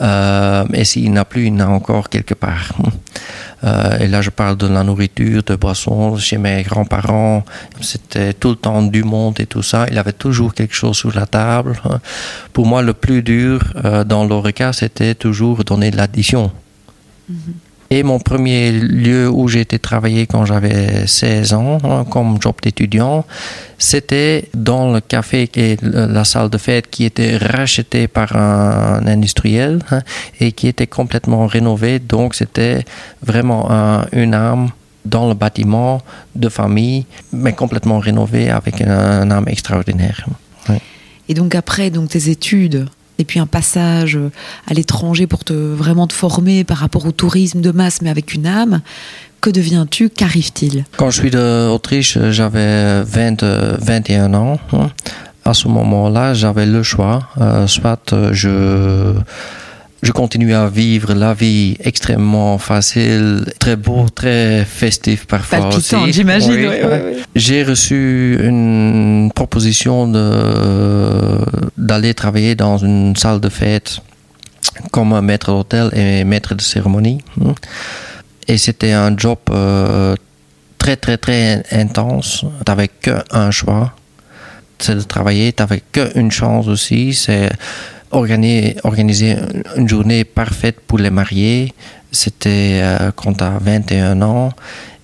Euh, 0.00 0.64
et 0.72 0.86
s'il 0.86 1.12
n'a 1.12 1.26
plus, 1.26 1.48
il 1.48 1.54
n'a 1.54 1.68
encore 1.68 2.08
quelque 2.08 2.32
part. 2.32 2.72
Euh, 3.64 3.98
et 3.98 4.08
là, 4.08 4.22
je 4.22 4.30
parle 4.30 4.56
de 4.56 4.66
la 4.66 4.82
nourriture, 4.82 5.42
de 5.42 5.56
boissons. 5.56 6.16
Chez 6.16 6.38
mes 6.38 6.62
grands-parents, 6.62 7.44
c'était 7.82 8.32
tout 8.32 8.48
le 8.48 8.56
temps 8.56 8.82
du 8.82 9.04
monde 9.04 9.40
et 9.40 9.46
tout 9.46 9.62
ça. 9.62 9.84
Il 9.90 9.98
avait 9.98 10.14
toujours 10.14 10.54
quelque 10.54 10.74
chose 10.74 10.96
sur 10.96 11.14
la 11.14 11.26
table. 11.26 11.78
Hein. 11.84 12.00
Pour 12.54 12.64
moi, 12.64 12.80
le 12.80 12.94
plus 12.94 13.22
dur 13.22 13.60
euh, 13.84 14.04
dans 14.04 14.24
l'ORECA, 14.24 14.72
c'était 14.72 15.14
toujours 15.14 15.64
donner 15.64 15.90
de 15.90 15.98
l'addition. 15.98 16.50
Mm-hmm. 17.30 17.71
Et 17.94 18.02
mon 18.04 18.18
premier 18.18 18.72
lieu 18.72 19.28
où 19.28 19.48
j'ai 19.48 19.60
été 19.60 19.78
travailler 19.78 20.26
quand 20.26 20.46
j'avais 20.46 21.06
16 21.06 21.52
ans, 21.52 21.76
hein, 21.84 22.06
comme 22.08 22.40
job 22.40 22.54
d'étudiant, 22.62 23.26
c'était 23.76 24.48
dans 24.54 24.90
le 24.90 25.02
café 25.02 25.46
et 25.54 25.76
la 25.82 26.24
salle 26.24 26.48
de 26.48 26.56
fête 26.56 26.88
qui 26.88 27.04
était 27.04 27.36
rachetée 27.36 28.08
par 28.08 28.34
un 28.34 29.06
industriel 29.06 29.80
hein, 29.90 30.00
et 30.40 30.52
qui 30.52 30.68
était 30.68 30.86
complètement 30.86 31.46
rénové. 31.46 31.98
Donc 31.98 32.34
c'était 32.34 32.82
vraiment 33.22 33.68
une 34.12 34.32
âme 34.32 34.70
dans 35.04 35.28
le 35.28 35.34
bâtiment 35.34 36.00
de 36.34 36.48
famille, 36.48 37.04
mais 37.30 37.52
complètement 37.52 37.98
rénové 37.98 38.48
avec 38.48 38.80
un, 38.80 39.30
âme 39.30 39.48
extraordinaire. 39.48 40.24
Et 41.28 41.34
donc 41.34 41.54
après 41.54 41.90
donc 41.90 42.08
tes 42.08 42.30
études, 42.30 42.88
et 43.18 43.24
puis 43.24 43.38
un 43.40 43.46
passage 43.46 44.18
à 44.66 44.74
l'étranger 44.74 45.26
pour 45.26 45.44
te 45.44 45.52
vraiment 45.52 46.06
te 46.06 46.12
former 46.12 46.64
par 46.64 46.78
rapport 46.78 47.06
au 47.06 47.12
tourisme 47.12 47.60
de 47.60 47.70
masse, 47.70 48.02
mais 48.02 48.10
avec 48.10 48.34
une 48.34 48.46
âme. 48.46 48.80
Que 49.40 49.50
deviens-tu 49.50 50.08
Qu'arrive-t-il? 50.08 50.84
Quand 50.96 51.10
je 51.10 51.20
suis 51.20 51.30
d'Autriche, 51.30 52.16
j'avais 52.30 53.02
21 53.02 54.34
ans. 54.34 54.58
Hein. 54.72 54.90
À 55.44 55.52
ce 55.52 55.66
moment-là, 55.66 56.32
j'avais 56.32 56.66
le 56.66 56.84
choix. 56.84 57.28
Euh, 57.40 57.66
soit 57.66 58.14
je 58.30 59.14
je 60.02 60.10
continue 60.10 60.52
à 60.52 60.66
vivre 60.66 61.14
la 61.14 61.32
vie 61.32 61.76
extrêmement 61.78 62.58
facile, 62.58 63.44
très 63.60 63.76
beau, 63.76 64.08
très 64.08 64.64
festif 64.64 65.26
parfois 65.26 65.60
Palpitant, 65.60 66.06
j'imagine. 66.08 66.70
J'ai 67.36 67.62
reçu 67.62 68.36
une 68.42 69.30
proposition 69.32 70.08
de 70.08 71.38
d'aller 71.78 72.14
travailler 72.14 72.56
dans 72.56 72.78
une 72.78 73.14
salle 73.14 73.40
de 73.40 73.48
fête 73.48 74.00
comme 74.90 75.18
maître 75.20 75.52
d'hôtel 75.52 75.90
et 75.92 76.24
maître 76.24 76.54
de 76.54 76.62
cérémonie. 76.62 77.22
Et 78.48 78.58
c'était 78.58 78.92
un 78.92 79.16
job 79.16 79.38
euh, 79.50 80.16
très 80.78 80.96
très 80.96 81.16
très 81.16 81.62
intense. 81.70 82.44
T'avais 82.64 82.88
qu'un 82.88 83.50
choix, 83.52 83.94
c'est 84.80 84.96
de 84.96 85.02
travailler. 85.02 85.52
T'avais 85.52 85.82
qu'une 85.92 86.32
chance 86.32 86.66
aussi, 86.66 87.14
c'est 87.14 87.50
organiser, 88.12 88.76
une 89.76 89.88
journée 89.88 90.24
parfaite 90.24 90.80
pour 90.86 90.98
les 90.98 91.10
mariés. 91.10 91.72
C'était 92.10 92.80
euh, 92.82 93.10
quand 93.16 93.40
as 93.42 93.58
21 93.58 94.20
ans. 94.22 94.52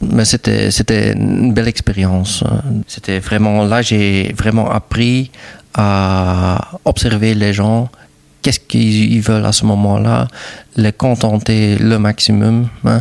Mais 0.01 0.25
c'était, 0.25 0.71
c'était 0.71 1.13
une 1.13 1.53
belle 1.53 1.69
expérience. 1.69 2.45
C'était 2.87 3.19
vraiment, 3.19 3.65
là, 3.65 3.83
j'ai 3.83 4.33
vraiment 4.37 4.71
appris 4.71 5.31
à 5.75 6.79
observer 6.85 7.35
les 7.35 7.53
gens, 7.53 7.89
qu'est-ce 8.43 8.61
qu'ils 8.61 9.21
veulent 9.21 9.47
à 9.47 9.53
ce 9.53 9.65
moment-là, 9.65 10.29
les 10.77 10.93
contenter 10.93 11.77
le 11.77 11.99
maximum. 11.99 12.69
Hein 12.85 13.01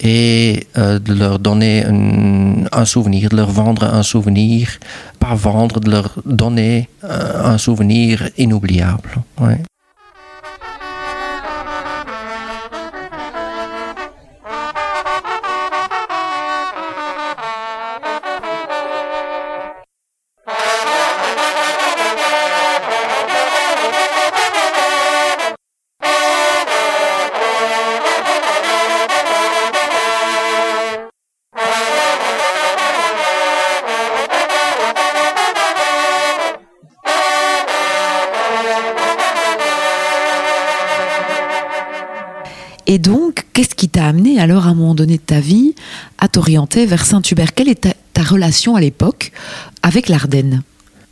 et 0.00 0.66
euh, 0.78 0.98
de 0.98 1.12
leur 1.12 1.38
donner 1.38 1.84
un, 1.84 2.84
souvenir, 2.84 3.28
de 3.28 3.36
leur 3.36 3.50
vendre 3.50 3.84
un 3.84 4.02
souvenir, 4.02 4.78
pas 5.18 5.34
vendre, 5.34 5.78
de 5.80 5.90
leur 5.90 6.14
donner 6.24 6.88
euh, 7.04 7.52
un 7.52 7.58
souvenir 7.58 8.30
inoubliable. 8.38 9.10
Et 42.92 42.98
donc, 42.98 43.46
qu'est-ce 43.52 43.76
qui 43.76 43.88
t'a 43.88 44.06
amené 44.06 44.40
alors 44.40 44.66
à 44.66 44.70
un 44.70 44.74
moment 44.74 44.96
donné 44.96 45.16
de 45.16 45.22
ta 45.22 45.38
vie 45.38 45.76
à 46.18 46.26
t'orienter 46.26 46.86
vers 46.86 47.04
Saint-Hubert? 47.04 47.54
Quelle 47.54 47.68
est 47.68 47.86
ta, 48.14 48.22
relation 48.24 48.74
à 48.74 48.80
l'époque 48.80 49.30
avec 49.84 50.08
l'Ardenne? 50.08 50.64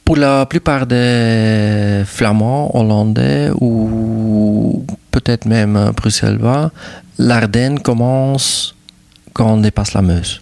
Pour 0.04 0.16
la 0.16 0.44
plupart 0.44 0.88
des 0.88 2.02
Flamands, 2.04 2.76
Hollandais 2.76 3.50
ou 3.60 4.84
peut-être 5.12 5.46
même 5.46 5.92
Bruxellois, 5.96 6.72
l'Ardenne 7.16 7.78
commence 7.78 8.74
quand 9.32 9.52
on 9.52 9.58
dépasse 9.58 9.94
la 9.94 10.02
Meuse. 10.02 10.40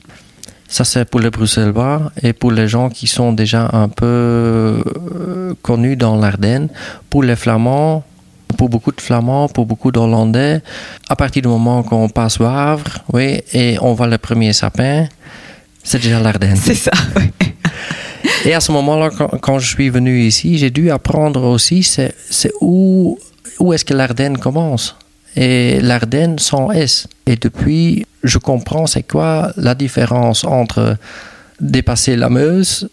Ça, 0.69 0.85
c'est 0.85 1.05
pour 1.05 1.21
les 1.21 1.28
Bruxellois 1.28 2.12
et 2.23 2.33
pour 2.33 2.50
les 2.50 2.66
gens 2.66 2.88
qui 2.88 3.07
sont 3.07 3.35
déjà 3.35 3.69
un 3.75 3.90
peu 3.90 4.07
euh, 4.07 5.52
connus 5.61 5.97
dans 5.97 6.16
l'Ardenne. 6.16 6.71
Pour 7.11 7.23
les 7.23 7.37
Flamands, 7.37 8.05
pour 8.57 8.69
beaucoup 8.69 8.93
de 8.93 9.00
Flamands, 9.00 9.49
pour 9.49 9.67
beaucoup 9.67 9.91
d'Hollandais, 9.91 10.61
à 11.09 11.17
partir 11.17 11.43
du 11.43 11.49
moment 11.49 11.83
qu'on 11.83 12.09
passe 12.09 12.41
au 12.41 12.45
Havre, 12.45 13.05
oui, 13.12 13.43
et 13.53 13.76
on 13.81 13.95
voit 13.95 14.07
le 14.07 14.19
premier 14.19 14.53
sapin, 14.53 15.07
c'est 15.83 16.00
déjà 16.00 16.21
l'Ardenne. 16.21 16.57
C'est 16.57 16.75
ça, 16.75 16.93
oui. 17.17 17.31
Et 18.45 18.55
à 18.55 18.61
ce 18.61 18.73
moment-là, 18.73 19.11
quand, 19.41 19.59
je 19.59 19.69
suis 19.69 19.88
venu 19.88 20.23
ici, 20.23 20.59
j'ai 20.59 20.71
dû 20.71 20.91
apprendre 20.91 21.43
aussi, 21.45 21.83
c'est 21.83 22.53
où, 22.61 23.19
où 23.59 23.73
est-ce 23.73 23.85
que 23.85 23.95
l'Ardenne 23.95 24.38
commence? 24.38 24.97
Et 25.37 25.81
l'Ardenne 25.81 26.38
sans 26.38 26.71
S. 26.71 27.09
Et 27.26 27.37
depuis, 27.37 28.07
je 28.23 28.38
comprends 28.38 28.87
c'est 28.87 29.03
quoi 29.03 29.53
la 29.57 29.75
différence 29.75 30.45
entre 30.45 30.97
dépasser 31.61 32.17
la 32.17 32.29
Meuse, 32.29 32.88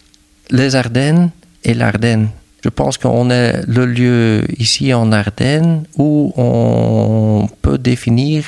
les 0.49 0.75
Ardennes 0.75 1.29
et 1.63 1.73
l'Ardenne. 1.73 2.29
Je 2.63 2.69
pense 2.69 2.97
qu'on 2.97 3.29
est 3.29 3.61
le 3.67 3.85
lieu 3.85 4.45
ici 4.57 4.93
en 4.93 5.11
Ardennes 5.11 5.83
où 5.97 6.33
on 6.37 7.49
peut 7.61 7.77
définir 7.77 8.45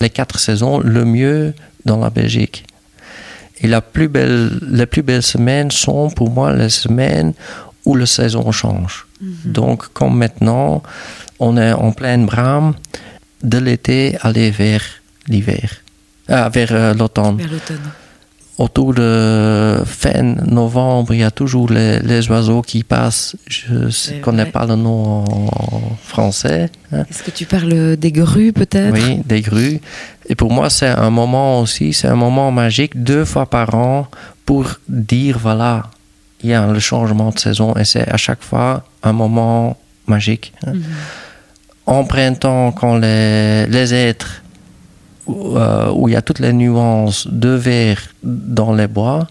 les 0.00 0.10
quatre 0.10 0.40
saisons 0.40 0.80
le 0.80 1.04
mieux 1.04 1.54
dans 1.84 1.98
la 1.98 2.10
Belgique. 2.10 2.64
Et 3.60 3.68
la 3.68 3.80
plus 3.80 4.08
belle, 4.08 4.58
les 4.60 4.86
plus 4.86 5.02
belles 5.02 5.22
semaines 5.22 5.70
sont 5.70 6.10
pour 6.10 6.30
moi 6.30 6.52
les 6.52 6.68
semaines 6.68 7.32
où 7.84 7.94
la 7.94 8.06
saison 8.06 8.50
change. 8.50 9.06
Mhm. 9.20 9.52
Donc, 9.52 9.92
comme 9.92 10.18
maintenant, 10.18 10.82
on 11.38 11.56
est 11.56 11.72
en 11.72 11.92
pleine 11.92 12.26
brame 12.26 12.74
de 13.42 13.58
l'été 13.58 14.16
aller 14.22 14.50
vers 14.50 14.82
l'hiver, 15.28 15.70
vers 16.28 16.72
euh, 16.72 16.94
l'automne. 16.94 17.38
Autour 18.56 18.94
de 18.94 19.82
fin 19.84 20.22
novembre, 20.46 21.12
il 21.12 21.20
y 21.20 21.24
a 21.24 21.32
toujours 21.32 21.70
les, 21.70 22.30
oiseaux 22.30 22.62
qui 22.62 22.84
passent. 22.84 23.34
Je 23.48 23.74
ne 23.74 24.20
connais 24.20 24.46
pas 24.46 24.64
le 24.64 24.76
nom 24.76 25.24
en 25.24 25.96
français. 26.00 26.70
Hein. 26.92 27.04
Est-ce 27.10 27.24
que 27.24 27.32
tu 27.32 27.46
parles 27.46 27.96
des 27.96 28.12
grues 28.12 28.52
peut-être? 28.52 28.94
Oui, 28.94 29.22
des 29.24 29.40
grues. 29.40 29.80
Et 30.28 30.36
pour 30.36 30.52
moi, 30.52 30.70
c'est 30.70 30.86
un 30.86 31.10
moment 31.10 31.60
aussi, 31.62 31.92
c'est 31.92 32.06
un 32.06 32.14
moment 32.14 32.52
magique, 32.52 33.02
deux 33.02 33.24
fois 33.24 33.46
par 33.46 33.74
an, 33.74 34.06
pour 34.46 34.66
dire, 34.88 35.36
voilà, 35.40 35.90
il 36.44 36.50
y 36.50 36.54
a 36.54 36.64
le 36.70 36.78
changement 36.78 37.30
de 37.30 37.38
saison 37.40 37.74
et 37.74 37.84
c'est 37.84 38.08
à 38.08 38.16
chaque 38.16 38.42
fois 38.42 38.84
un 39.02 39.12
moment 39.12 39.76
magique. 40.06 40.52
Hein. 40.64 40.74
Mhm. 40.74 40.84
En 41.86 42.04
printemps, 42.04 42.70
quand 42.70 42.96
les, 42.96 43.66
les 43.66 43.92
êtres, 43.92 44.43
euh, 45.28 45.90
où 45.92 46.08
il 46.08 46.12
y 46.12 46.16
a 46.16 46.22
toutes 46.22 46.38
les 46.38 46.52
nuances 46.52 47.26
de 47.28 47.50
vert 47.50 48.00
dans 48.22 48.74
les 48.74 48.86
bois, 48.86 49.26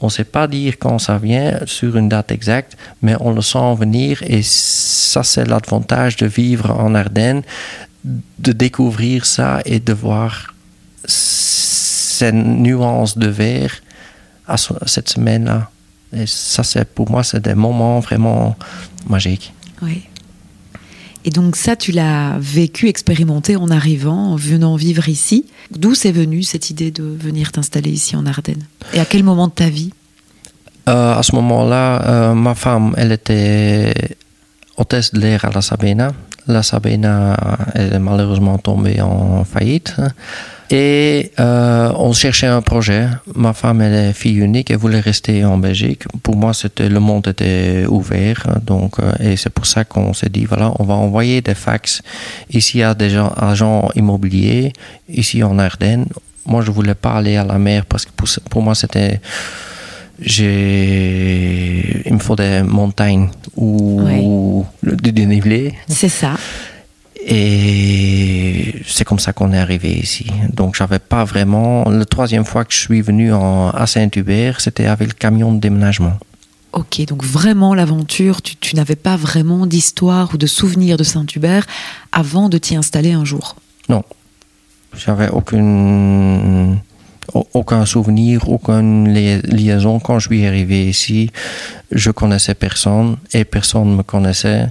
on 0.00 0.06
ne 0.06 0.10
sait 0.10 0.24
pas 0.24 0.48
dire 0.48 0.74
quand 0.78 0.98
ça 0.98 1.18
vient 1.18 1.60
sur 1.66 1.96
une 1.96 2.08
date 2.08 2.32
exacte, 2.32 2.76
mais 3.02 3.14
on 3.20 3.32
le 3.32 3.40
sent 3.40 3.74
venir 3.78 4.22
et 4.26 4.42
ça 4.42 5.22
c'est 5.22 5.46
l'avantage 5.46 6.16
de 6.16 6.26
vivre 6.26 6.70
en 6.72 6.94
Ardennes, 6.94 7.42
de 8.04 8.52
découvrir 8.52 9.26
ça 9.26 9.60
et 9.64 9.78
de 9.78 9.92
voir 9.92 10.54
ces 11.06 12.32
nuances 12.32 13.16
de 13.16 13.28
vert 13.28 13.74
à 14.46 14.56
cette 14.86 15.08
semaine-là. 15.08 15.70
Et 16.12 16.26
ça, 16.26 16.62
c'est 16.62 16.84
pour 16.84 17.10
moi, 17.10 17.24
c'est 17.24 17.40
des 17.40 17.54
moments 17.54 18.00
vraiment 18.00 18.56
magiques. 19.08 19.54
Oui. 19.80 20.02
Et 21.24 21.30
donc 21.30 21.56
ça, 21.56 21.76
tu 21.76 21.92
l'as 21.92 22.36
vécu, 22.38 22.88
expérimenté 22.88 23.56
en 23.56 23.68
arrivant, 23.68 24.32
en 24.32 24.36
venant 24.36 24.74
vivre 24.76 25.08
ici. 25.08 25.46
D'où 25.70 25.94
c'est 25.94 26.10
venu 26.12 26.42
cette 26.42 26.70
idée 26.70 26.90
de 26.90 27.04
venir 27.04 27.52
t'installer 27.52 27.90
ici 27.90 28.16
en 28.16 28.26
Ardennes? 28.26 28.64
Et 28.92 28.98
à 29.00 29.04
quel 29.04 29.22
moment 29.22 29.46
de 29.46 29.52
ta 29.52 29.68
vie? 29.68 29.92
Euh, 30.88 31.14
À 31.14 31.22
ce 31.22 31.34
moment-là, 31.36 32.02
euh, 32.08 32.34
ma 32.34 32.54
femme, 32.54 32.94
elle 32.96 33.12
était 33.12 33.94
hôtesse 34.76 35.12
de 35.12 35.20
l'air 35.20 35.44
à 35.44 35.50
la 35.50 35.62
Sabena. 35.62 36.12
La 36.48 36.64
Sabena 36.64 37.36
est 37.74 37.98
malheureusement 38.00 38.58
tombée 38.58 39.00
en 39.00 39.44
faillite. 39.44 39.94
Et 40.74 41.32
euh, 41.38 41.92
on 41.96 42.14
cherchait 42.14 42.46
un 42.46 42.62
projet. 42.62 43.06
Ma 43.34 43.52
femme, 43.52 43.82
elle 43.82 43.92
est 43.92 44.12
fille 44.14 44.38
unique, 44.38 44.70
elle 44.70 44.78
voulait 44.78 45.00
rester 45.00 45.44
en 45.44 45.58
Belgique. 45.58 46.04
Pour 46.22 46.34
moi, 46.34 46.54
c'était 46.54 46.88
le 46.88 46.98
monde 46.98 47.28
était 47.28 47.84
ouvert, 47.86 48.58
donc 48.62 48.98
euh, 48.98 49.12
et 49.20 49.36
c'est 49.36 49.50
pour 49.50 49.66
ça 49.66 49.84
qu'on 49.84 50.14
s'est 50.14 50.30
dit 50.30 50.46
voilà, 50.46 50.72
on 50.78 50.84
va 50.84 50.94
envoyer 50.94 51.42
des 51.42 51.54
fax 51.54 52.00
ici 52.50 52.82
à 52.82 52.94
des 52.94 53.14
agents 53.36 53.90
immobiliers 53.94 54.72
ici 55.10 55.42
en 55.42 55.58
Ardennes. 55.58 56.06
Moi, 56.46 56.62
je 56.62 56.70
voulais 56.70 56.94
pas 56.94 57.16
aller 57.16 57.36
à 57.36 57.44
la 57.44 57.58
mer 57.58 57.84
parce 57.84 58.06
que 58.06 58.10
pour, 58.48 58.62
moi, 58.62 58.74
c'était 58.74 59.20
j'ai 60.20 62.02
il 62.06 62.14
me 62.14 62.18
faut 62.18 62.34
des 62.34 62.62
montagnes 62.62 63.28
ou 63.56 64.64
du 64.82 65.12
dénivelé. 65.12 65.74
C'est 65.86 66.08
ça. 66.08 66.36
Et 67.24 68.82
c'est 68.86 69.04
comme 69.04 69.18
ça 69.18 69.32
qu'on 69.32 69.52
est 69.52 69.58
arrivé 69.58 69.92
ici. 69.92 70.26
Donc 70.52 70.74
j'avais 70.74 70.98
pas 70.98 71.24
vraiment. 71.24 71.88
La 71.88 72.04
troisième 72.04 72.44
fois 72.44 72.64
que 72.64 72.72
je 72.72 72.78
suis 72.78 73.00
venu 73.00 73.32
en, 73.32 73.70
à 73.70 73.86
Saint-Hubert, 73.86 74.60
c'était 74.60 74.86
avec 74.86 75.08
le 75.08 75.14
camion 75.14 75.52
de 75.52 75.60
déménagement. 75.60 76.18
Ok, 76.72 77.04
donc 77.06 77.22
vraiment 77.22 77.74
l'aventure, 77.74 78.40
tu, 78.40 78.76
n'avais 78.76 78.96
pas 78.96 79.16
vraiment 79.16 79.66
d'histoire 79.66 80.30
ou 80.32 80.38
de 80.38 80.46
souvenir 80.46 80.96
de 80.96 81.04
Saint-Hubert 81.04 81.66
avant 82.12 82.48
de 82.48 82.56
t'y 82.56 82.76
installer 82.76 83.12
un 83.12 83.26
jour? 83.26 83.56
Non, 83.90 84.02
j'avais 84.96 85.28
aucune, 85.28 86.78
aucun 87.52 87.84
souvenir, 87.84 88.48
aucune 88.48 89.12
liaison. 89.12 90.00
Quand 90.00 90.18
je 90.18 90.28
suis 90.28 90.46
arrivé 90.46 90.88
ici, 90.88 91.30
je 91.90 92.10
connaissais 92.10 92.54
personne 92.54 93.18
et 93.34 93.44
personne 93.44 93.94
me 93.94 94.02
connaissait. 94.02 94.68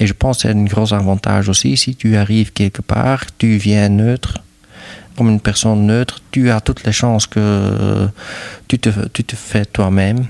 Et 0.00 0.06
je 0.06 0.12
pense 0.12 0.38
que 0.38 0.42
c'est 0.42 0.54
un 0.54 0.64
gros 0.64 0.92
avantage 0.94 1.48
aussi. 1.48 1.76
Si 1.76 1.94
tu 1.94 2.16
arrives 2.16 2.52
quelque 2.52 2.82
part, 2.82 3.24
tu 3.38 3.56
viens 3.56 3.88
neutre, 3.88 4.42
comme 5.16 5.28
une 5.28 5.40
personne 5.40 5.86
neutre, 5.86 6.22
tu 6.30 6.50
as 6.50 6.60
toutes 6.60 6.84
les 6.84 6.92
chances 6.92 7.26
que 7.26 8.08
tu 8.68 8.78
te, 8.78 8.90
tu 9.12 9.24
te 9.24 9.36
fais 9.36 9.64
toi-même 9.64 10.26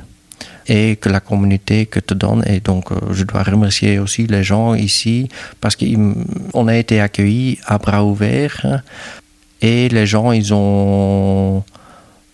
et 0.67 0.97
que 0.97 1.09
la 1.09 1.21
communauté 1.21 1.87
que 1.87 2.01
te 2.01 2.15
donne. 2.15 2.45
Et 2.47 2.61
donc, 2.61 2.93
euh, 2.93 2.97
je 3.13 3.25
dois 3.25 3.43
remercier 3.43 3.99
aussi 3.99 4.27
les 4.27 4.45
gens 4.45 4.75
ici 4.75 5.29
parce 5.61 5.77
qu'on 5.77 6.69
a 6.69 6.77
été 6.77 7.01
accueillis 7.01 7.59
à 7.67 7.79
bras 7.79 8.05
ouverts 8.05 8.83
et 9.61 9.89
les 9.89 10.07
gens, 10.07 10.33
ils 10.33 10.53
ont. 10.53 11.65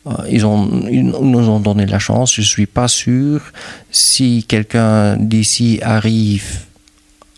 Euh, 0.07 0.11
ils, 0.31 0.47
ont, 0.47 0.87
ils 0.91 1.05
nous 1.05 1.49
ont 1.51 1.61
donné 1.61 1.85
la 1.85 1.99
chance. 1.99 2.35
Je 2.35 2.41
ne 2.41 2.47
suis 2.47 2.67
pas 2.67 2.89
sûr 2.89 3.43
si 3.91 4.45
quelqu'un 4.49 5.17
d'ici 5.17 5.81
arrive 5.83 6.68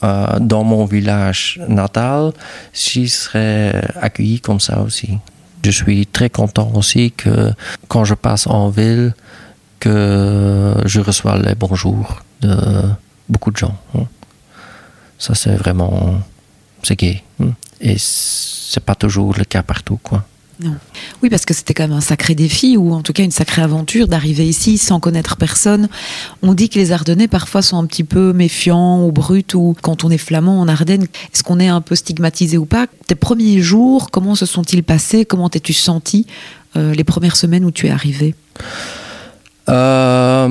euh, 0.03 0.39
dans 0.41 0.65
mon 0.65 0.85
village 0.85 1.61
natal, 1.69 2.33
j'y 2.73 3.09
serais 3.09 3.83
accueilli 4.01 4.41
comme 4.41 4.61
ça 4.61 4.81
aussi. 4.81 5.19
Je 5.63 5.71
suis 5.71 6.07
très 6.07 6.31
content 6.31 6.73
aussi 6.75 7.13
que 7.13 7.53
quand 7.89 8.05
je 8.05 8.15
passe 8.15 8.47
en 8.47 8.71
ville, 8.71 9.15
que 9.79 10.75
je 10.85 11.01
reçois 11.01 11.39
les 11.39 11.55
bonjours 11.55 12.23
de 12.41 12.57
beaucoup 13.29 13.51
de 13.51 13.57
gens. 13.57 13.77
Hein. 13.95 14.05
Ça, 15.19 15.35
c'est 15.35 15.55
vraiment, 15.57 16.21
c'est 16.83 16.99
gay. 16.99 17.23
Hein. 17.41 17.53
Et 17.81 17.97
c'est 17.99 18.85
pas 18.85 18.95
toujours 18.95 19.35
le 19.37 19.45
cas 19.45 19.63
partout, 19.63 19.99
quoi. 20.03 20.25
Oui, 21.23 21.29
parce 21.29 21.45
que 21.45 21.53
c'était 21.53 21.75
quand 21.75 21.85
même 21.85 21.97
un 21.97 22.01
sacré 22.01 22.35
défi, 22.35 22.77
ou 22.77 22.93
en 22.93 23.03
tout 23.03 23.13
cas 23.13 23.23
une 23.23 23.31
sacrée 23.31 23.63
aventure 23.63 24.09
d'arriver 24.09 24.47
ici 24.47 24.79
sans 24.79 25.01
connaître 25.01 25.37
personne. 25.37 25.89
On 26.43 26.55
dit 26.55 26.69
que 26.69 26.79
les 26.79 26.93
Ardennais 26.93 27.29
parfois 27.29 27.63
sont 27.63 27.79
un 27.79 27.87
petit 27.87 28.05
peu 28.05 28.33
méfiants 28.33 29.05
ou 29.05 29.13
bruts, 29.13 29.45
ou 29.55 29.77
quand 29.83 30.05
on 30.05 30.11
est 30.11 30.19
flamand 30.19 30.61
en 30.61 30.69
Ardennes, 30.69 31.07
est-ce 31.33 31.43
qu'on 31.43 31.61
est 31.61 31.69
un 31.69 31.81
peu 31.81 31.95
stigmatisé 31.95 32.57
ou 32.57 32.65
pas? 32.65 32.87
Tes 33.07 33.15
premiers 33.15 33.61
jours, 33.61 34.11
comment 34.11 34.35
se 34.35 34.47
sont-ils 34.47 34.83
passés? 34.83 35.25
Comment 35.25 35.49
t'es-tu 35.49 35.73
senti 35.73 36.27
euh, 36.77 36.95
les 36.95 37.05
premières 37.05 37.37
semaines 37.37 37.65
où 37.65 37.71
tu 37.71 37.87
es 37.87 37.91
arrivé? 37.91 38.35
Euh, 39.69 40.49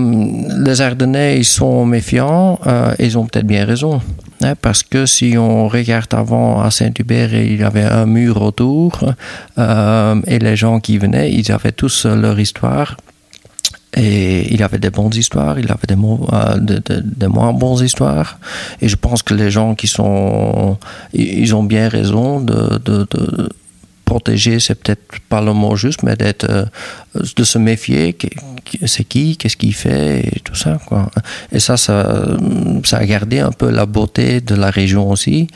les 0.65 0.81
Ardennais, 0.81 1.39
ils 1.39 1.45
sont 1.45 1.85
méfiants, 1.85 2.59
euh, 2.67 2.93
ils 2.99 3.17
ont 3.17 3.25
peut-être 3.25 3.47
bien 3.47 3.65
raison. 3.65 4.01
Hein, 4.41 4.55
parce 4.61 4.83
que 4.83 5.05
si 5.05 5.37
on 5.37 5.67
regarde 5.67 6.13
avant 6.13 6.61
à 6.61 6.71
Saint-Hubert, 6.71 7.33
il 7.33 7.59
y 7.59 7.63
avait 7.63 7.83
un 7.83 8.05
mur 8.05 8.41
autour, 8.41 9.03
euh, 9.57 10.21
et 10.27 10.39
les 10.39 10.55
gens 10.55 10.79
qui 10.79 10.97
venaient, 10.97 11.31
ils 11.31 11.51
avaient 11.51 11.73
tous 11.73 12.05
leur 12.05 12.39
histoire. 12.39 12.95
Et 13.95 14.53
il 14.53 14.61
avait 14.61 14.77
des 14.77 14.91
bonnes 14.91 15.13
histoires, 15.15 15.57
il 15.59 15.69
avait 15.71 15.87
des, 15.87 16.79
des 17.03 17.27
moins 17.27 17.53
bonnes 17.53 17.83
histoires. 17.83 18.39
Et 18.81 18.87
je 18.87 18.95
pense 18.95 19.23
que 19.23 19.33
les 19.33 19.49
gens 19.49 19.73
qui 19.73 19.87
sont, 19.87 20.77
ils 21.11 21.55
ont 21.55 21.63
bien 21.63 21.89
raison 21.89 22.39
de 22.39 22.79
protéger, 24.09 24.59
c'est 24.59 24.75
peut-être 24.81 25.19
pas 25.29 25.41
le 25.41 25.53
mot 25.53 25.75
juste, 25.75 26.01
mais 26.03 26.15
d'être, 26.15 26.47
euh, 26.49 26.65
de 27.39 27.43
se 27.43 27.57
méfier, 27.59 28.17
c'est 28.85 29.03
qui, 29.03 29.37
qu'est-ce 29.37 29.57
qu'il 29.61 29.75
fait, 29.75 30.27
et 30.35 30.39
tout 30.43 30.55
ça, 30.55 30.79
quoi. 30.87 31.11
Et 31.51 31.59
ça, 31.59 31.77
ça, 31.77 31.97
ça 32.83 32.97
a 32.97 33.05
gardé 33.05 33.39
un 33.39 33.51
peu 33.51 33.69
la 33.69 33.85
beauté 33.85 34.41
de 34.41 34.55
la 34.55 34.71
région 34.71 35.09
aussi. 35.09 35.47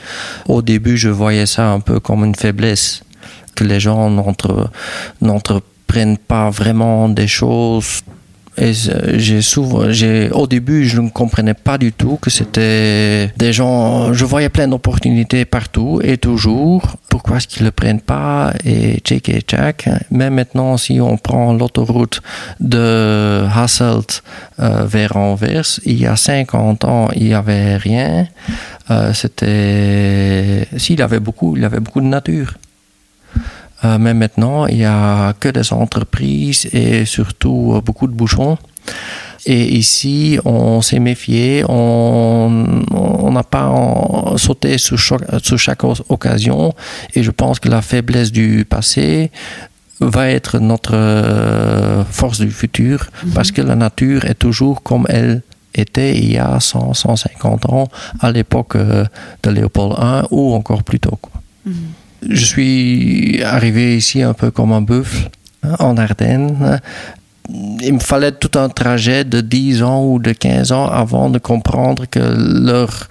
Au 0.46 0.62
début, 0.62 0.96
je 0.96 1.08
voyais 1.08 1.46
ça 1.46 1.64
un 1.76 1.80
peu 1.80 1.98
comme 2.00 2.24
une 2.24 2.36
faiblesse, 2.44 3.02
que 3.56 3.64
les 3.64 3.80
gens 3.80 4.08
n'entreprennent 5.20 6.18
pas 6.18 6.50
vraiment 6.50 7.08
des 7.08 7.28
choses 7.28 8.02
et 8.56 8.72
j'ai 9.14 9.42
souvent, 9.42 9.90
j'ai, 9.90 10.30
au 10.30 10.46
début, 10.46 10.84
je 10.86 11.00
ne 11.00 11.10
comprenais 11.10 11.54
pas 11.54 11.76
du 11.76 11.92
tout 11.92 12.18
que 12.20 12.30
c'était 12.30 13.32
des 13.36 13.52
gens, 13.52 14.12
je 14.12 14.24
voyais 14.24 14.48
plein 14.48 14.68
d'opportunités 14.68 15.44
partout 15.44 16.00
et 16.04 16.18
toujours. 16.18 16.96
Pourquoi 17.08 17.38
est-ce 17.38 17.48
qu'ils 17.48 17.62
ne 17.62 17.68
le 17.68 17.72
prennent 17.72 18.00
pas 18.00 18.52
et 18.64 19.00
check 19.00 19.28
et 19.28 19.40
check. 19.40 19.88
Mais 20.10 20.30
maintenant, 20.30 20.76
si 20.76 21.00
on 21.00 21.16
prend 21.16 21.52
l'autoroute 21.52 22.22
de 22.60 23.44
Hasselt 23.54 24.22
euh, 24.60 24.84
vers 24.84 25.16
Anvers, 25.16 25.80
il 25.84 25.98
y 26.00 26.06
a 26.06 26.16
50 26.16 26.84
ans, 26.84 27.08
il 27.14 27.24
n'y 27.24 27.34
avait 27.34 27.76
rien. 27.76 28.28
Euh, 28.90 29.12
c'était, 29.14 30.68
s'il 30.76 31.02
avait 31.02 31.20
beaucoup, 31.20 31.56
il 31.56 31.64
avait 31.64 31.80
beaucoup 31.80 32.00
de 32.00 32.06
nature. 32.06 32.54
Euh, 33.84 33.98
mais 33.98 34.14
maintenant, 34.14 34.66
il 34.66 34.76
n'y 34.76 34.84
a 34.84 35.34
que 35.34 35.48
des 35.48 35.72
entreprises 35.72 36.68
et 36.72 37.04
surtout 37.04 37.74
euh, 37.74 37.80
beaucoup 37.80 38.06
de 38.06 38.12
bouchons. 38.12 38.56
Et 39.46 39.76
ici, 39.76 40.38
on 40.46 40.80
s'est 40.80 41.00
méfié, 41.00 41.64
on 41.68 43.30
n'a 43.30 43.42
pas 43.42 44.34
sauté 44.36 44.78
sous, 44.78 44.96
chaque 44.96 45.84
occasion. 46.08 46.72
Et 47.14 47.22
je 47.22 47.30
pense 47.30 47.58
que 47.58 47.68
la 47.68 47.82
faiblesse 47.82 48.32
du 48.32 48.64
passé 48.64 49.30
va 50.00 50.30
être 50.30 50.58
notre 50.60 50.94
euh, 50.94 52.04
force 52.04 52.40
du 52.40 52.50
futur, 52.50 53.10
mhm. 53.22 53.32
parce 53.32 53.52
que 53.52 53.60
la 53.60 53.76
nature 53.76 54.24
est 54.24 54.34
toujours 54.34 54.82
comme 54.82 55.06
elle 55.10 55.42
était 55.74 56.16
il 56.16 56.32
y 56.32 56.38
a 56.38 56.58
100, 56.58 56.94
150 56.94 57.68
ans, 57.68 57.88
à 58.20 58.32
l'époque 58.32 58.78
de 58.78 59.50
Léopold 59.50 59.96
I 59.98 60.22
ou 60.30 60.54
encore 60.54 60.84
plus 60.84 61.00
tôt. 61.00 61.18
Quoi. 61.20 61.42
Mhm 61.66 61.74
je 62.28 62.44
suis 62.44 63.42
arrivé 63.42 63.96
ici 63.96 64.22
un 64.22 64.34
peu 64.34 64.50
comme 64.50 64.72
un 64.72 64.82
buffle 64.82 65.30
hein, 65.62 65.76
en 65.78 65.96
Ardennes. 65.96 66.80
Il 67.82 67.94
me 67.94 67.98
fallait 67.98 68.32
tout 68.32 68.58
un 68.58 68.70
trajet 68.70 69.24
de 69.24 69.40
10 69.40 69.82
ans 69.82 70.04
ou 70.04 70.18
de 70.18 70.32
15 70.32 70.72
ans 70.72 70.86
avant 70.86 71.28
de 71.28 71.38
comprendre 71.38 72.06
que 72.10 72.18
leur 72.18 73.08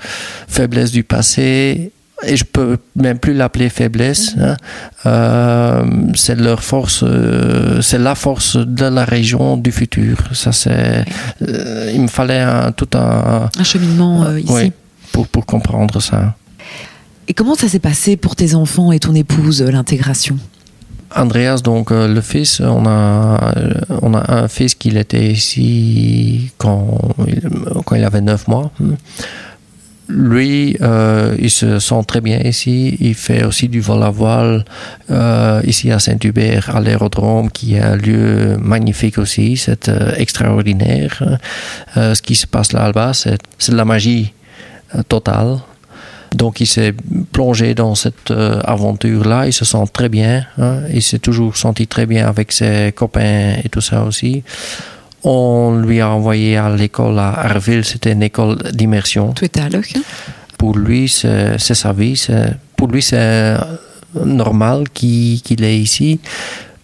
faiblesse 0.48 0.92
du 0.92 1.04
passé 1.04 1.92
et 2.26 2.38
je 2.38 2.44
peux 2.44 2.78
même 2.96 3.20
plus 3.20 3.34
l'appeler 3.34 3.70
faiblesse. 3.70 4.36
Hein. 4.40 4.56
Euh, 5.06 5.84
c'est 6.16 6.36
leur 6.36 6.64
force, 6.64 7.04
euh, 7.04 7.82
c'est 7.82 7.98
la 7.98 8.16
force 8.16 8.58
de 8.58 8.86
la 8.86 9.06
région 9.06 9.58
du 9.58 9.72
futur. 9.72 10.18
Ça, 10.34 10.52
c'est, 10.52 11.06
euh, 11.42 11.92
il 11.94 12.02
me 12.02 12.08
fallait 12.08 12.40
un, 12.40 12.72
tout 12.72 12.90
un, 12.94 13.50
un 13.58 13.64
cheminement 13.64 14.36
ici 14.36 14.48
oui, 14.50 14.72
pour, 15.12 15.28
pour 15.28 15.46
comprendre 15.46 16.02
ça. 16.02 16.36
Et 17.28 17.34
comment 17.34 17.56
ça 17.56 17.68
s'est 17.68 17.80
passé 17.80 18.18
pour 18.18 18.36
tes 18.36 18.56
enfants 18.56 18.92
et 18.92 19.00
ton 19.00 19.16
épouse 19.16 19.62
l'intégration? 19.62 20.38
Andreas, 21.16 21.62
donc 21.64 21.92
le 21.92 22.22
fils, 22.22 22.60
on 22.60 22.86
a, 22.88 23.54
on 24.02 24.16
a 24.16 24.34
un 24.34 24.48
fils 24.48 24.74
qui 24.74 24.90
était 24.98 25.32
ici 25.32 26.52
quand, 26.58 26.98
quand 27.86 27.96
il 27.96 28.04
avait 28.04 28.22
9 28.22 28.48
mois 28.48 28.72
lui, 30.10 30.78
euh, 30.82 31.36
il 31.40 31.50
se 31.50 31.80
sent 31.80 32.02
très 32.08 32.22
bien 32.22 32.40
ici. 32.40 32.98
Il 33.00 33.16
fait 33.16 33.44
aussi 33.44 33.68
du 33.68 33.80
vol 33.82 34.04
à 34.04 34.10
voile 34.10 34.66
euh, 35.10 35.62
ici 35.66 35.92
à 35.92 36.00
Saint-Hubert, 36.00 36.76
à 36.76 36.80
l'aérodrome, 36.82 37.50
qui 37.52 37.76
est 37.76 37.82
un 37.82 37.96
lieu 37.96 38.58
magnifique 38.60 39.18
aussi. 39.18 39.58
C'est 39.58 39.90
euh, 39.90 40.14
extraordinaire. 40.18 41.40
ce 41.96 42.22
qui 42.22 42.36
se 42.36 42.48
passe 42.48 42.74
là-bas, 42.74 43.14
c'est 43.14 43.38
de 43.70 43.76
la 43.76 43.86
magie 43.86 44.34
totale. 45.08 45.60
Donc 46.34 46.60
il 46.60 46.68
s'est 46.68 46.94
plongé 47.32 47.76
dans 47.76 47.96
cette 47.96 48.32
aventure-là. 48.32 49.48
Il 49.48 49.54
se 49.54 49.66
sent 49.66 49.86
très 49.92 50.10
bien. 50.10 50.46
Hein. 50.58 50.80
Il 50.94 51.02
s'est 51.02 51.20
toujours 51.20 51.56
senti 51.56 51.88
très 51.88 52.06
bien 52.06 52.28
avec 52.28 52.52
ses 52.52 52.92
copains 52.96 53.56
et 53.64 53.70
tout 53.70 53.82
ça 53.82 54.04
aussi. 54.04 54.44
On 55.24 55.78
lui 55.78 56.02
a 56.02 56.10
envoyé 56.10 56.58
à 56.58 56.70
l'école 56.70 57.18
à 57.18 57.30
Arville, 57.30 57.86
c'était 57.86 58.12
une 58.12 58.24
école 58.24 58.58
d'immersion. 58.74 59.34
Pour 60.58 60.78
lui, 60.78 61.08
c'est 61.08 61.58
sa 61.58 61.94
vie. 61.94 62.28
Pour 62.76 62.90
lui, 62.90 63.02
c'est 63.02 63.56
normal 64.16 64.90
qu'il 64.94 65.64
est 65.64 65.80
ici. 65.80 66.20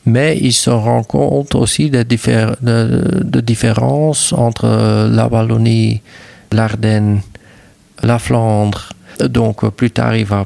Mais 0.06 0.38
il 0.42 0.54
se 0.54 0.70
rend 0.70 1.04
compte 1.04 1.54
aussi 1.56 1.90
de, 1.90 2.04
de, 2.04 3.42
différences 3.42 4.34
entre 4.34 5.08
la 5.12 5.28
Wallonie, 5.28 6.02
l'Ardenne, 6.52 7.22
la 8.02 8.18
Flandre. 8.18 8.90
Donc 9.20 9.68
plus 9.72 9.92
tard, 9.92 10.16
il 10.16 10.26
va 10.26 10.46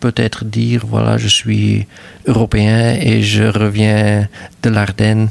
peut-être 0.00 0.44
dire, 0.44 0.82
voilà, 0.86 1.16
je 1.16 1.28
suis 1.28 1.86
européen 2.26 2.96
et 3.00 3.22
je 3.22 3.44
reviens 3.44 4.28
de 4.62 4.70
l'Ardenne 4.70 5.30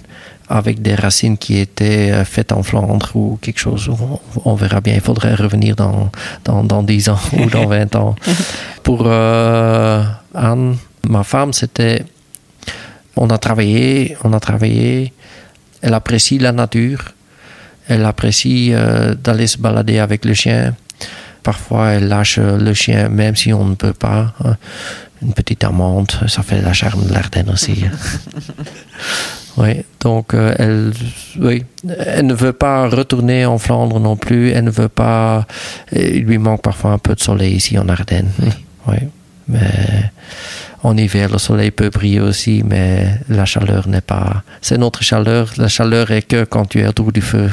avec 0.49 0.81
des 0.81 0.95
racines 0.95 1.37
qui 1.37 1.57
étaient 1.57 2.11
euh, 2.11 2.25
faites 2.25 2.51
en 2.51 2.63
Flandre 2.63 3.11
ou 3.15 3.37
quelque 3.41 3.59
chose. 3.59 3.89
On, 4.45 4.55
verra 4.55 4.81
bien. 4.81 4.95
Il 4.95 5.01
faudrait 5.01 5.35
revenir 5.35 5.75
dans, 5.75 6.11
dans, 6.43 6.63
dans 6.63 6.83
10 6.83 7.09
ans 7.09 7.19
ou 7.39 7.49
dans 7.49 7.67
20 7.67 7.95
ans. 7.95 8.15
Pour 8.83 9.03
euh, 9.05 10.03
Anne, 10.33 10.77
ma 11.07 11.23
femme, 11.23 11.53
c'était. 11.53 12.03
On 13.15 13.29
a 13.29 13.37
travaillé, 13.37 14.17
on 14.23 14.33
a 14.33 14.39
travaillé. 14.39 15.13
Elle 15.81 15.93
apprécie 15.93 16.39
la 16.39 16.51
nature. 16.51 17.13
Elle 17.87 18.05
apprécie 18.05 18.71
euh, 18.73 19.13
d'aller 19.13 19.47
se 19.47 19.57
balader 19.57 19.99
avec 19.99 20.25
le 20.25 20.33
chien. 20.33 20.75
Parfois, 21.43 21.89
elle 21.89 22.07
lâche 22.07 22.39
le 22.39 22.73
chien, 22.73 23.09
même 23.09 23.35
si 23.35 23.53
on 23.53 23.65
ne 23.65 23.75
peut 23.75 23.93
pas. 23.93 24.33
Hein. 24.43 24.55
Une 25.21 25.33
petite 25.33 25.63
amende, 25.63 26.11
ça 26.27 26.41
fait 26.43 26.61
la 26.61 26.73
charme 26.73 27.05
de 27.05 27.13
l'Ardenne 27.13 27.49
aussi. 27.49 27.85
Oui, 29.55 29.83
donc 29.99 30.33
euh, 30.33 30.55
elle, 30.57 30.93
oui, 31.39 31.63
elle 31.87 32.25
ne 32.25 32.33
veut 32.33 32.53
pas 32.53 32.87
retourner 32.89 33.45
en 33.45 33.59
Flandre 33.59 33.99
non 33.99 34.15
plus. 34.15 34.49
Elle 34.49 34.63
ne 34.63 34.71
veut 34.71 34.89
pas. 34.89 35.45
Il 35.91 36.23
lui 36.23 36.39
manque 36.39 36.63
parfois 36.63 36.91
un 36.91 36.97
peu 36.97 37.13
de 37.13 37.19
soleil 37.19 37.53
ici 37.53 37.77
en 37.77 37.87
Ardennes. 37.87 38.31
Oui, 38.87 38.97
mais 39.47 40.11
en 40.81 40.97
hiver 40.97 41.29
le 41.29 41.37
soleil 41.37 41.71
peut 41.71 41.89
briller 41.89 42.19
aussi, 42.19 42.63
mais 42.65 43.19
la 43.29 43.45
chaleur 43.45 43.87
n'est 43.87 44.01
pas. 44.01 44.43
C'est 44.61 44.77
notre 44.77 45.03
chaleur. 45.03 45.53
La 45.57 45.67
chaleur 45.67 46.09
est 46.11 46.23
que 46.23 46.45
quand 46.45 46.65
tu 46.65 46.79
es 46.79 46.87
autour 46.87 47.11
du 47.11 47.21
feu. 47.21 47.49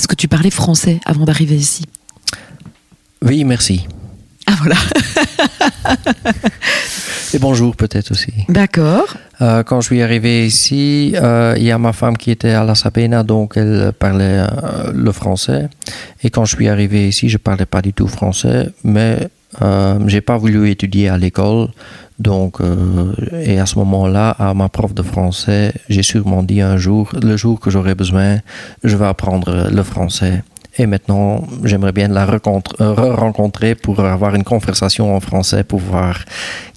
Est-ce 0.00 0.08
que 0.08 0.09
tu 0.20 0.28
parlais 0.28 0.50
français 0.50 1.00
avant 1.06 1.24
d'arriver 1.24 1.56
ici 1.56 1.86
Oui, 3.22 3.42
merci. 3.44 3.86
Ah 4.46 4.52
voilà. 4.58 4.76
Et 7.32 7.38
bonjour 7.38 7.74
peut-être 7.74 8.10
aussi. 8.10 8.30
D'accord. 8.50 9.16
Euh, 9.40 9.62
quand 9.62 9.80
je 9.80 9.86
suis 9.86 10.02
arrivé 10.02 10.46
ici, 10.46 11.14
euh, 11.14 11.54
il 11.56 11.62
y 11.62 11.70
a 11.70 11.78
ma 11.78 11.94
femme 11.94 12.18
qui 12.18 12.30
était 12.30 12.50
à 12.50 12.64
la 12.64 12.74
Sabena, 12.74 13.22
donc 13.22 13.56
elle 13.56 13.94
parlait 13.98 14.40
euh, 14.40 14.92
le 14.92 15.10
français. 15.10 15.70
Et 16.22 16.28
quand 16.28 16.44
je 16.44 16.54
suis 16.54 16.68
arrivé 16.68 17.08
ici, 17.08 17.30
je 17.30 17.38
parlais 17.38 17.64
pas 17.64 17.80
du 17.80 17.94
tout 17.94 18.06
français, 18.06 18.68
mais 18.84 19.26
j'ai 20.06 20.20
pas 20.20 20.36
voulu 20.36 20.70
étudier 20.70 21.08
à 21.08 21.16
l'école. 21.16 21.68
Donc, 22.20 22.58
et 23.32 23.58
à 23.58 23.66
ce 23.66 23.78
moment-là, 23.78 24.30
à 24.38 24.52
ma 24.54 24.68
prof 24.68 24.94
de 24.94 25.02
français, 25.02 25.72
j'ai 25.88 26.02
sûrement 26.02 26.42
dit 26.42 26.60
un 26.60 26.76
jour, 26.76 27.10
le 27.20 27.36
jour 27.36 27.58
que 27.58 27.70
j'aurai 27.70 27.94
besoin, 27.94 28.38
je 28.84 28.94
vais 28.96 29.06
apprendre 29.06 29.68
le 29.70 29.82
français. 29.82 30.42
Et 30.78 30.86
maintenant, 30.86 31.44
j'aimerais 31.64 31.92
bien 31.92 32.08
la 32.08 32.26
re-rencontrer 32.26 33.74
pour 33.74 34.00
avoir 34.00 34.34
une 34.34 34.44
conversation 34.44 35.14
en 35.16 35.20
français 35.20 35.64
pour 35.64 35.80
voir 35.80 36.24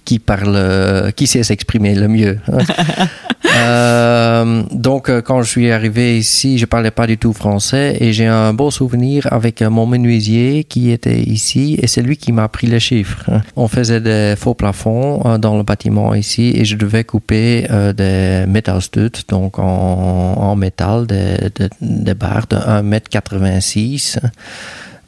qui 0.04 0.18
parle, 0.18 1.12
qui 1.16 1.26
sait 1.26 1.42
s'exprimer 1.42 1.94
le 1.94 2.08
mieux. 2.08 2.38
Hein. 2.52 2.58
euh, 3.56 4.62
donc, 4.72 5.08
euh, 5.08 5.22
quand 5.22 5.42
je 5.42 5.48
suis 5.48 5.70
arrivé 5.70 6.18
ici, 6.18 6.58
je 6.58 6.66
parlais 6.66 6.90
pas 6.90 7.06
du 7.06 7.16
tout 7.18 7.32
français 7.32 7.96
et 8.00 8.12
j'ai 8.12 8.26
un 8.26 8.52
beau 8.52 8.70
souvenir 8.70 9.26
avec 9.32 9.62
euh, 9.62 9.70
mon 9.70 9.86
menuisier 9.86 10.64
qui 10.64 10.90
était 10.90 11.20
ici 11.20 11.78
et 11.80 11.86
c'est 11.86 12.02
lui 12.02 12.16
qui 12.16 12.32
m'a 12.32 12.44
appris 12.44 12.66
les 12.66 12.80
chiffres. 12.80 13.22
Hein. 13.28 13.40
On 13.56 13.68
faisait 13.68 14.00
des 14.00 14.34
faux 14.36 14.54
plafonds 14.54 15.22
euh, 15.24 15.38
dans 15.38 15.56
le 15.56 15.62
bâtiment 15.62 16.14
ici 16.14 16.52
et 16.54 16.64
je 16.64 16.76
devais 16.76 17.04
couper 17.04 17.66
des 17.96 18.44
métalstuds, 18.46 19.24
donc 19.28 19.58
en, 19.58 19.62
en 19.64 20.56
métal, 20.56 21.06
des, 21.06 21.50
des, 21.54 21.68
des 21.80 22.14
barres 22.14 22.46
de 22.48 22.56
1m86 22.56 24.18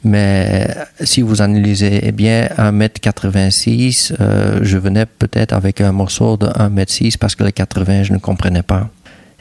mais 0.07 0.67
si 1.01 1.21
vous 1.21 1.41
analysez 1.41 2.11
bien 2.11 2.47
1m86, 2.57 4.13
euh, 4.19 4.59
je 4.61 4.77
venais 4.77 5.05
peut-être 5.05 5.53
avec 5.53 5.81
un 5.81 5.91
morceau 5.91 6.37
de 6.37 6.47
1m6 6.47 7.17
parce 7.17 7.35
que 7.35 7.43
les 7.43 7.51
80, 7.51 8.03
je 8.03 8.13
ne 8.13 8.17
comprenais 8.17 8.63
pas. 8.63 8.89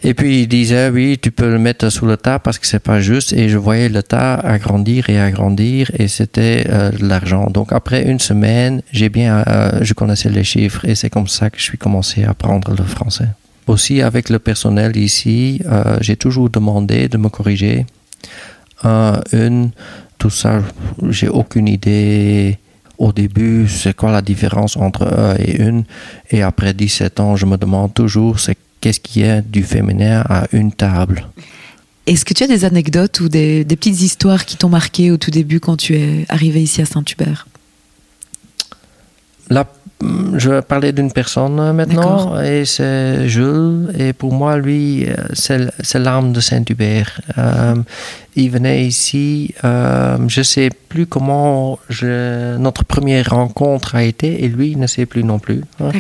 Et 0.02 0.14
puis 0.14 0.42
il 0.42 0.46
disait 0.46 0.90
oui, 0.90 1.18
tu 1.20 1.30
peux 1.30 1.50
le 1.50 1.58
mettre 1.58 1.88
sous 1.88 2.06
le 2.06 2.16
tas 2.16 2.38
parce 2.38 2.58
que 2.58 2.66
c'est 2.66 2.78
pas 2.78 3.00
juste. 3.00 3.32
Et 3.32 3.48
je 3.48 3.56
voyais 3.56 3.88
le 3.88 4.02
tas 4.02 4.34
agrandir 4.34 5.08
et 5.08 5.18
agrandir 5.18 5.90
et 5.98 6.08
c'était 6.08 6.66
euh, 6.68 6.90
de 6.90 7.06
l'argent. 7.06 7.48
Donc 7.50 7.72
après 7.72 8.04
une 8.04 8.20
semaine, 8.20 8.82
j'ai 8.92 9.08
bien, 9.08 9.42
euh, 9.46 9.78
je 9.80 9.94
connaissais 9.94 10.28
les 10.28 10.44
chiffres 10.44 10.84
et 10.84 10.94
c'est 10.94 11.10
comme 11.10 11.28
ça 11.28 11.50
que 11.50 11.58
je 11.58 11.64
suis 11.64 11.78
commencé 11.78 12.24
à 12.24 12.30
apprendre 12.30 12.74
le 12.76 12.84
français. 12.84 13.28
Aussi 13.66 14.02
avec 14.02 14.28
le 14.28 14.38
personnel 14.38 14.96
ici, 14.96 15.60
euh, 15.66 15.96
j'ai 16.00 16.16
toujours 16.16 16.50
demandé 16.50 17.08
de 17.08 17.16
me 17.16 17.28
corriger. 17.28 17.86
Un, 18.84 19.20
une, 19.32 19.70
tout 20.18 20.30
ça, 20.30 20.62
j'ai 21.10 21.28
aucune 21.28 21.68
idée 21.68 22.58
au 22.98 23.12
début, 23.12 23.68
c'est 23.68 23.94
quoi 23.94 24.10
la 24.10 24.22
différence 24.22 24.76
entre 24.76 25.06
un 25.06 25.36
et 25.38 25.56
une. 25.60 25.84
Et 26.30 26.42
après 26.42 26.72
17 26.72 27.20
ans, 27.20 27.36
je 27.36 27.46
me 27.46 27.56
demande 27.56 27.92
toujours, 27.92 28.40
c'est 28.40 28.56
qu'est-ce 28.80 29.00
qu'il 29.00 29.22
y 29.22 29.28
a 29.28 29.42
du 29.42 29.62
féminin 29.62 30.24
à 30.28 30.46
une 30.52 30.72
table? 30.72 31.26
Est-ce 32.06 32.24
que 32.24 32.34
tu 32.34 32.44
as 32.44 32.46
des 32.46 32.64
anecdotes 32.64 33.20
ou 33.20 33.28
des, 33.28 33.64
des 33.64 33.76
petites 33.76 34.00
histoires 34.00 34.46
qui 34.46 34.56
t'ont 34.56 34.68
marqué 34.68 35.10
au 35.10 35.16
tout 35.16 35.30
début 35.30 35.60
quand 35.60 35.76
tu 35.76 35.96
es 35.96 36.24
arrivé 36.28 36.62
ici 36.62 36.80
à 36.80 36.86
Saint-Hubert? 36.86 37.48
La 39.50 39.66
je 40.02 40.50
vais 40.50 40.62
parler 40.62 40.92
d'une 40.92 41.10
personne 41.10 41.72
maintenant, 41.72 42.40
et 42.40 42.64
c'est 42.64 43.28
Jules. 43.28 43.90
Et 43.98 44.12
pour 44.12 44.32
moi, 44.32 44.58
lui, 44.58 45.06
c'est 45.32 45.98
l'âme 45.98 46.32
de 46.32 46.40
Saint-Hubert. 46.40 47.20
Euh, 47.38 47.76
il 48.36 48.50
venait 48.50 48.84
ici, 48.84 49.54
euh, 49.64 50.18
je 50.28 50.40
ne 50.40 50.44
sais 50.44 50.70
plus 50.88 51.06
comment 51.06 51.78
je, 51.88 52.56
notre 52.58 52.84
première 52.84 53.30
rencontre 53.30 53.94
a 53.94 54.02
été, 54.02 54.44
et 54.44 54.48
lui, 54.48 54.72
il 54.72 54.78
ne 54.78 54.86
sait 54.86 55.06
plus 55.06 55.24
non 55.24 55.38
plus. 55.38 55.62
Hein. 55.80 55.90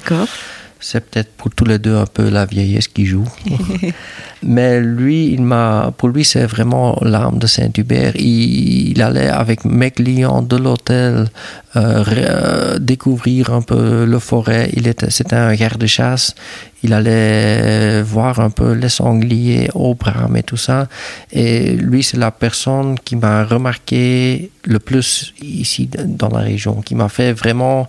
C'est 0.78 1.00
peut-être 1.08 1.32
pour 1.32 1.50
tous 1.50 1.64
les 1.64 1.78
deux 1.78 1.96
un 1.96 2.06
peu 2.06 2.28
la 2.28 2.44
vieillesse 2.44 2.88
qui 2.88 3.06
joue. 3.06 3.26
Mais 4.42 4.80
lui, 4.80 5.32
il 5.32 5.42
m'a, 5.42 5.92
pour 5.96 6.10
lui, 6.10 6.24
c'est 6.24 6.44
vraiment 6.44 6.98
l'âme 7.02 7.38
de 7.38 7.46
Saint-Hubert. 7.46 8.14
Il, 8.16 9.00
allait 9.00 9.28
avec 9.28 9.64
mes 9.64 9.90
clients 9.90 10.42
de 10.42 10.56
l'hôtel 10.56 11.28
euh, 11.76 12.04
euh, 12.06 12.78
découvrir 12.78 13.52
un 13.52 13.62
peu 13.62 14.04
le 14.04 14.18
forêt. 14.18 14.70
Il 14.74 14.86
était, 14.86 15.10
c'était 15.10 15.36
un 15.36 15.54
garde-chasse. 15.54 16.34
Il 16.82 16.92
allait 16.92 18.02
voir 18.02 18.38
un 18.40 18.50
peu 18.50 18.72
les 18.72 18.90
sangliers 18.90 19.70
au 19.74 19.94
bras 19.94 20.28
et 20.34 20.42
tout 20.42 20.58
ça. 20.58 20.88
Et 21.32 21.70
lui, 21.72 22.02
c'est 22.02 22.18
la 22.18 22.30
personne 22.30 22.98
qui 23.02 23.16
m'a 23.16 23.44
remarqué 23.44 24.50
le 24.64 24.78
plus 24.78 25.34
ici 25.40 25.88
dans 26.04 26.28
la 26.28 26.40
région, 26.40 26.82
qui 26.82 26.94
m'a 26.94 27.08
fait 27.08 27.32
vraiment 27.32 27.88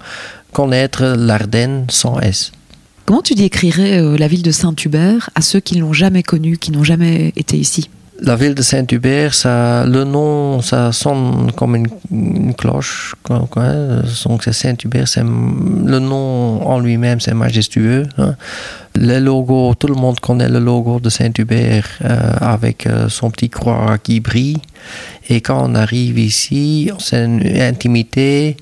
connaître 0.53 1.03
l'Ardenne 1.17 1.85
sans 1.89 2.19
S. 2.21 2.51
Comment 3.07 3.21
tu 3.21 3.35
décrirais 3.35 4.01
euh, 4.01 4.17
la 4.17 4.27
ville 4.27 4.43
de 4.43 4.51
Saint-Hubert 4.51 5.29
à 5.33 5.39
ceux 5.39 5.61
qui 5.61 5.77
ne 5.77 5.81
l'ont 5.81 5.93
jamais 5.93 6.23
connue, 6.23 6.57
qui 6.57 6.73
n'ont 6.73 6.83
jamais 6.83 7.31
été 7.37 7.55
ici? 7.55 7.89
La 8.19 8.35
ville 8.35 8.53
de 8.53 8.61
Saint-Hubert, 8.61 9.33
ça, 9.33 9.85
le 9.85 10.03
nom, 10.03 10.61
ça 10.61 10.91
sonne 10.91 11.53
comme 11.55 11.77
une, 11.77 12.53
cloche. 12.53 13.15
Donc 13.29 13.53
c'est 14.43 14.51
Saint-Hubert, 14.51 15.07
c'est 15.07 15.23
le 15.23 15.99
nom 15.99 16.67
en 16.67 16.79
lui-même, 16.81 17.21
c'est 17.21 17.33
majestueux. 17.33 18.07
Hein. 18.17 18.35
Le 18.95 19.19
logo, 19.19 19.73
tout 19.75 19.87
le 19.87 19.95
monde 19.95 20.19
connaît 20.19 20.49
le 20.49 20.59
logo 20.59 20.99
de 20.99 21.09
Saint-Hubert 21.09 21.87
euh, 22.03 22.33
avec 22.41 22.87
euh, 22.87 23.07
son 23.07 23.31
petit 23.31 23.49
croix 23.49 23.97
qui 24.03 24.19
brille. 24.19 24.57
Et 25.29 25.39
quand 25.39 25.69
on 25.69 25.75
arrive 25.75 26.19
ici, 26.19 26.91
c'est 26.99 27.23
une 27.23 27.41
intimité 27.61 28.57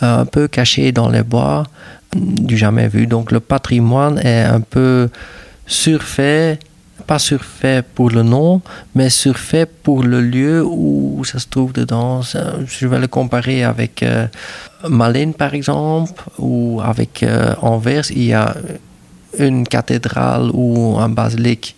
un 0.00 0.24
peu 0.24 0.46
cachée 0.46 0.92
dans 0.92 1.08
les 1.08 1.24
bois 1.24 1.64
du 2.14 2.56
jamais 2.56 2.88
vu. 2.88 3.06
Donc 3.06 3.32
le 3.32 3.40
patrimoine 3.40 4.18
est 4.18 4.42
un 4.42 4.60
peu 4.60 5.08
surfait, 5.66 6.58
pas 7.06 7.18
surfait 7.18 7.82
pour 7.82 8.10
le 8.10 8.22
nom, 8.22 8.60
mais 8.94 9.10
surfait 9.10 9.66
pour 9.66 10.02
le 10.02 10.20
lieu 10.20 10.64
où 10.64 11.22
ça 11.24 11.38
se 11.38 11.46
trouve 11.48 11.72
dedans. 11.72 12.20
Je 12.22 12.86
vais 12.86 12.98
le 12.98 13.06
comparer 13.06 13.64
avec 13.64 14.02
euh, 14.02 14.26
Malines 14.88 15.34
par 15.34 15.54
exemple, 15.54 16.22
ou 16.38 16.80
avec 16.82 17.22
euh, 17.22 17.54
Anvers, 17.62 18.10
il 18.10 18.24
y 18.24 18.32
a 18.32 18.54
une 19.38 19.66
cathédrale 19.66 20.50
ou 20.52 20.96
un 20.98 21.08
basilique 21.08 21.76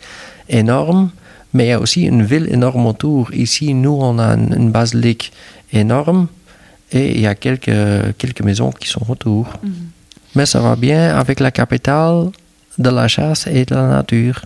énorme, 0.48 1.10
mais 1.52 1.66
il 1.66 1.68
y 1.68 1.72
a 1.72 1.80
aussi 1.80 2.02
une 2.02 2.22
ville 2.22 2.48
énorme 2.50 2.86
autour. 2.86 3.32
Ici, 3.34 3.74
nous, 3.74 3.98
on 4.00 4.18
a 4.18 4.34
une, 4.34 4.70
basilique 4.70 5.32
énorme 5.72 6.28
et 6.92 7.14
il 7.16 7.20
y 7.20 7.26
a 7.26 7.34
quelques, 7.34 8.16
quelques 8.18 8.42
maisons 8.42 8.70
qui 8.70 8.88
sont 8.88 9.10
autour. 9.10 9.46
Mhm. 9.62 9.72
Mais 10.34 10.46
ça 10.46 10.60
va 10.60 10.76
bien 10.76 11.16
avec 11.16 11.40
la 11.40 11.50
capitale 11.50 12.30
de 12.78 12.90
la 12.90 13.08
chasse 13.08 13.46
et 13.46 13.64
de 13.64 13.74
la 13.74 13.88
nature. 13.88 14.40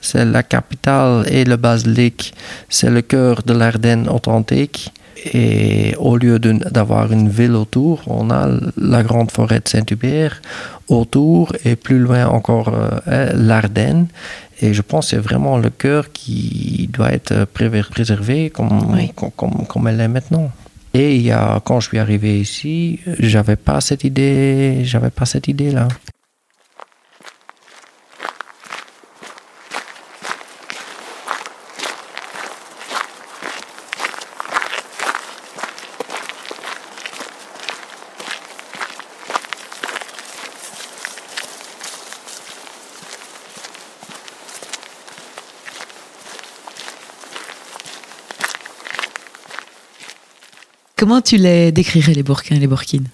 C'est 0.00 0.24
la 0.24 0.42
capitale 0.42 1.26
et 1.28 1.44
le 1.44 1.56
basilic, 1.56 2.34
c'est 2.68 2.90
le 2.90 3.02
cœur 3.02 3.42
de 3.44 3.52
l'Ardenne 3.52 4.08
authentique. 4.08 4.92
Et 5.34 5.96
au 5.98 6.16
lieu 6.16 6.38
d'avoir 6.38 7.12
une 7.12 7.28
ville 7.28 7.54
autour, 7.56 8.02
on 8.06 8.30
a 8.30 8.48
la 8.76 9.02
grande 9.02 9.32
forêt 9.32 9.58
de 9.58 9.68
Saint-Hubert 9.68 10.40
autour 10.86 11.52
et 11.64 11.74
plus 11.74 11.98
loin 11.98 12.26
encore 12.26 12.72
euh, 12.72 13.32
l'Ardenne. 13.34 14.06
Et 14.60 14.74
je 14.74 14.82
pense 14.82 15.06
que 15.06 15.16
c'est 15.16 15.22
vraiment 15.22 15.58
le 15.58 15.70
cœur 15.70 16.12
qui 16.12 16.88
doit 16.92 17.12
être 17.12 17.46
préservé 17.46 18.50
comme, 18.50 18.96
comme, 19.36 19.66
comme 19.66 19.88
elle 19.88 20.00
est 20.00 20.08
maintenant. 20.08 20.50
Et 20.98 21.30
quand 21.64 21.78
je 21.78 21.88
suis 21.88 21.98
arrivé 21.98 22.40
ici, 22.40 22.98
j'avais 23.20 23.56
pas 23.56 23.80
cette 23.80 24.02
idée, 24.02 24.80
j'avais 24.82 25.10
pas 25.10 25.26
cette 25.26 25.46
idée 25.46 25.72
Comment 51.08 51.22
tu 51.22 51.38
les 51.38 51.72
décrirais, 51.72 52.12
les 52.12 52.22
Bourquins 52.22 52.56
et 52.56 52.58
les 52.58 52.66
Bourquines? 52.66 53.08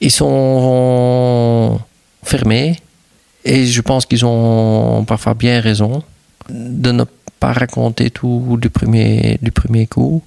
Ils 0.00 0.12
sont 0.12 1.80
fermés 2.22 2.78
et 3.44 3.66
je 3.66 3.80
pense 3.80 4.06
qu'ils 4.06 4.24
ont 4.24 5.04
parfois 5.04 5.34
bien 5.34 5.60
raison 5.60 6.04
de 6.48 6.92
ne 6.92 7.02
pas 7.40 7.54
raconter 7.54 8.10
tout 8.10 8.56
du 8.60 8.70
premier, 8.70 9.36
du 9.42 9.50
premier 9.50 9.88
coup. 9.88 10.22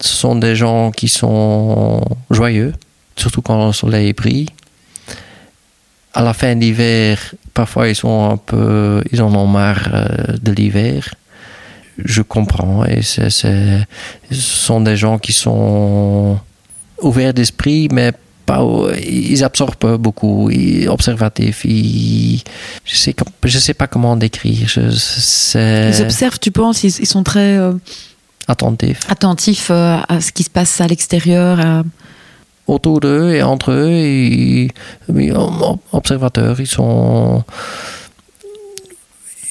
Ce 0.00 0.16
sont 0.16 0.34
des 0.34 0.56
gens 0.56 0.92
qui 0.92 1.08
sont 1.08 2.00
joyeux, 2.30 2.72
surtout 3.14 3.42
quand 3.42 3.66
le 3.66 3.74
soleil 3.74 4.14
brille. 4.14 4.48
À 6.14 6.22
la 6.22 6.32
fin 6.32 6.56
d'hiver, 6.56 7.34
parfois 7.52 7.90
ils 7.90 7.96
sont 7.96 8.30
un 8.30 8.38
peu, 8.38 9.04
ils 9.12 9.20
en 9.20 9.34
ont 9.34 9.46
marre 9.46 9.90
euh, 9.92 10.38
de 10.40 10.52
l'hiver 10.52 11.14
je 12.04 12.22
comprends. 12.22 12.84
Et 12.84 13.02
c'est, 13.02 13.30
ce 13.30 13.84
sont 14.30 14.80
des 14.80 14.96
gens 14.96 15.18
qui 15.18 15.32
sont 15.32 16.38
ouverts 17.00 17.34
d'esprit, 17.34 17.88
mais 17.92 18.12
pas, 18.46 18.64
ils 19.06 19.44
absorbent 19.44 19.96
beaucoup, 19.98 20.50
ils, 20.50 20.88
observatifs. 20.88 21.64
Ils, 21.64 22.42
je 22.84 22.96
sais, 22.96 23.14
je 23.44 23.58
sais 23.58 23.74
pas 23.74 23.86
comment 23.86 24.16
décrire. 24.16 24.68
ils 24.76 26.02
observent, 26.02 26.38
tu 26.40 26.50
penses, 26.50 26.82
ils, 26.84 27.06
sont 27.06 27.22
très 27.22 27.56
euh, 27.56 27.72
attentifs. 28.48 29.00
Attentifs 29.08 29.70
euh, 29.70 29.98
à 30.08 30.20
ce 30.20 30.32
qui 30.32 30.42
se 30.42 30.50
passe 30.50 30.80
à 30.80 30.86
l'extérieur. 30.86 31.84
Autour 32.68 33.00
d'eux 33.00 33.32
et 33.32 33.42
entre 33.42 33.72
eux, 33.72 33.90
ils, 33.90 34.70
observateurs, 35.92 36.60
ils 36.60 36.66
sont 36.66 37.44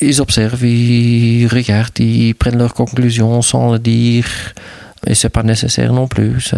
ils 0.01 0.21
observent, 0.21 0.65
ils 0.65 1.47
regardent, 1.47 1.99
ils 1.99 2.33
prennent 2.33 2.57
leurs 2.57 2.73
conclusions 2.73 3.41
sans 3.41 3.73
le 3.73 3.79
dire. 3.79 4.27
Et 5.07 5.15
c'est 5.15 5.29
pas 5.29 5.43
nécessaire 5.43 5.93
non 5.93 6.07
plus. 6.07 6.51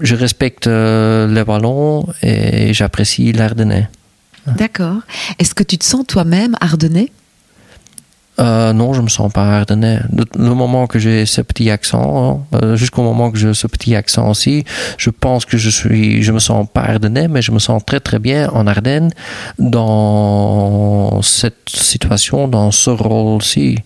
Je 0.00 0.14
respecte 0.14 0.66
euh, 0.66 1.26
les 1.26 1.44
ballons 1.44 2.06
et 2.22 2.74
j'apprécie 2.74 3.32
l'Ardennais. 3.32 3.88
D'accord. 4.46 4.98
Est-ce 5.38 5.54
que 5.54 5.62
tu 5.62 5.78
te 5.78 5.84
sens 5.84 6.06
toi-même 6.06 6.54
ardennais 6.60 7.10
euh, 8.40 8.72
non, 8.72 8.94
je 8.94 9.02
me 9.02 9.08
sens 9.08 9.30
pas 9.30 9.58
ardennais. 9.58 10.00
Le, 10.36 10.54
moment 10.54 10.86
que 10.86 10.98
j'ai 10.98 11.26
ce 11.26 11.42
petit 11.42 11.70
accent, 11.70 12.46
euh, 12.54 12.74
jusqu'au 12.74 13.02
moment 13.02 13.30
que 13.30 13.36
j'ai 13.36 13.52
ce 13.52 13.66
petit 13.66 13.94
accent 13.94 14.30
aussi, 14.30 14.64
je 14.96 15.10
pense 15.10 15.44
que 15.44 15.58
je 15.58 15.68
suis, 15.68 16.22
je 16.22 16.32
me 16.32 16.38
sens 16.38 16.66
pas 16.72 16.80
ardennais, 16.80 17.28
mais 17.28 17.42
je 17.42 17.52
me 17.52 17.58
sens 17.58 17.84
très 17.84 18.00
très 18.00 18.18
bien 18.18 18.48
en 18.50 18.66
Ardennes 18.66 19.12
dans 19.58 21.20
cette 21.20 21.68
situation, 21.68 22.48
dans 22.48 22.70
ce 22.70 22.88
rôle-ci. 22.88 23.78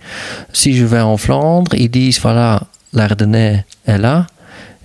Si 0.52 0.76
je 0.76 0.84
vais 0.84 1.00
en 1.00 1.16
Flandre, 1.16 1.74
ils 1.74 1.90
disent 1.90 2.20
voilà, 2.20 2.62
l'Ardennais 2.92 3.64
est 3.86 3.98
là. 3.98 4.28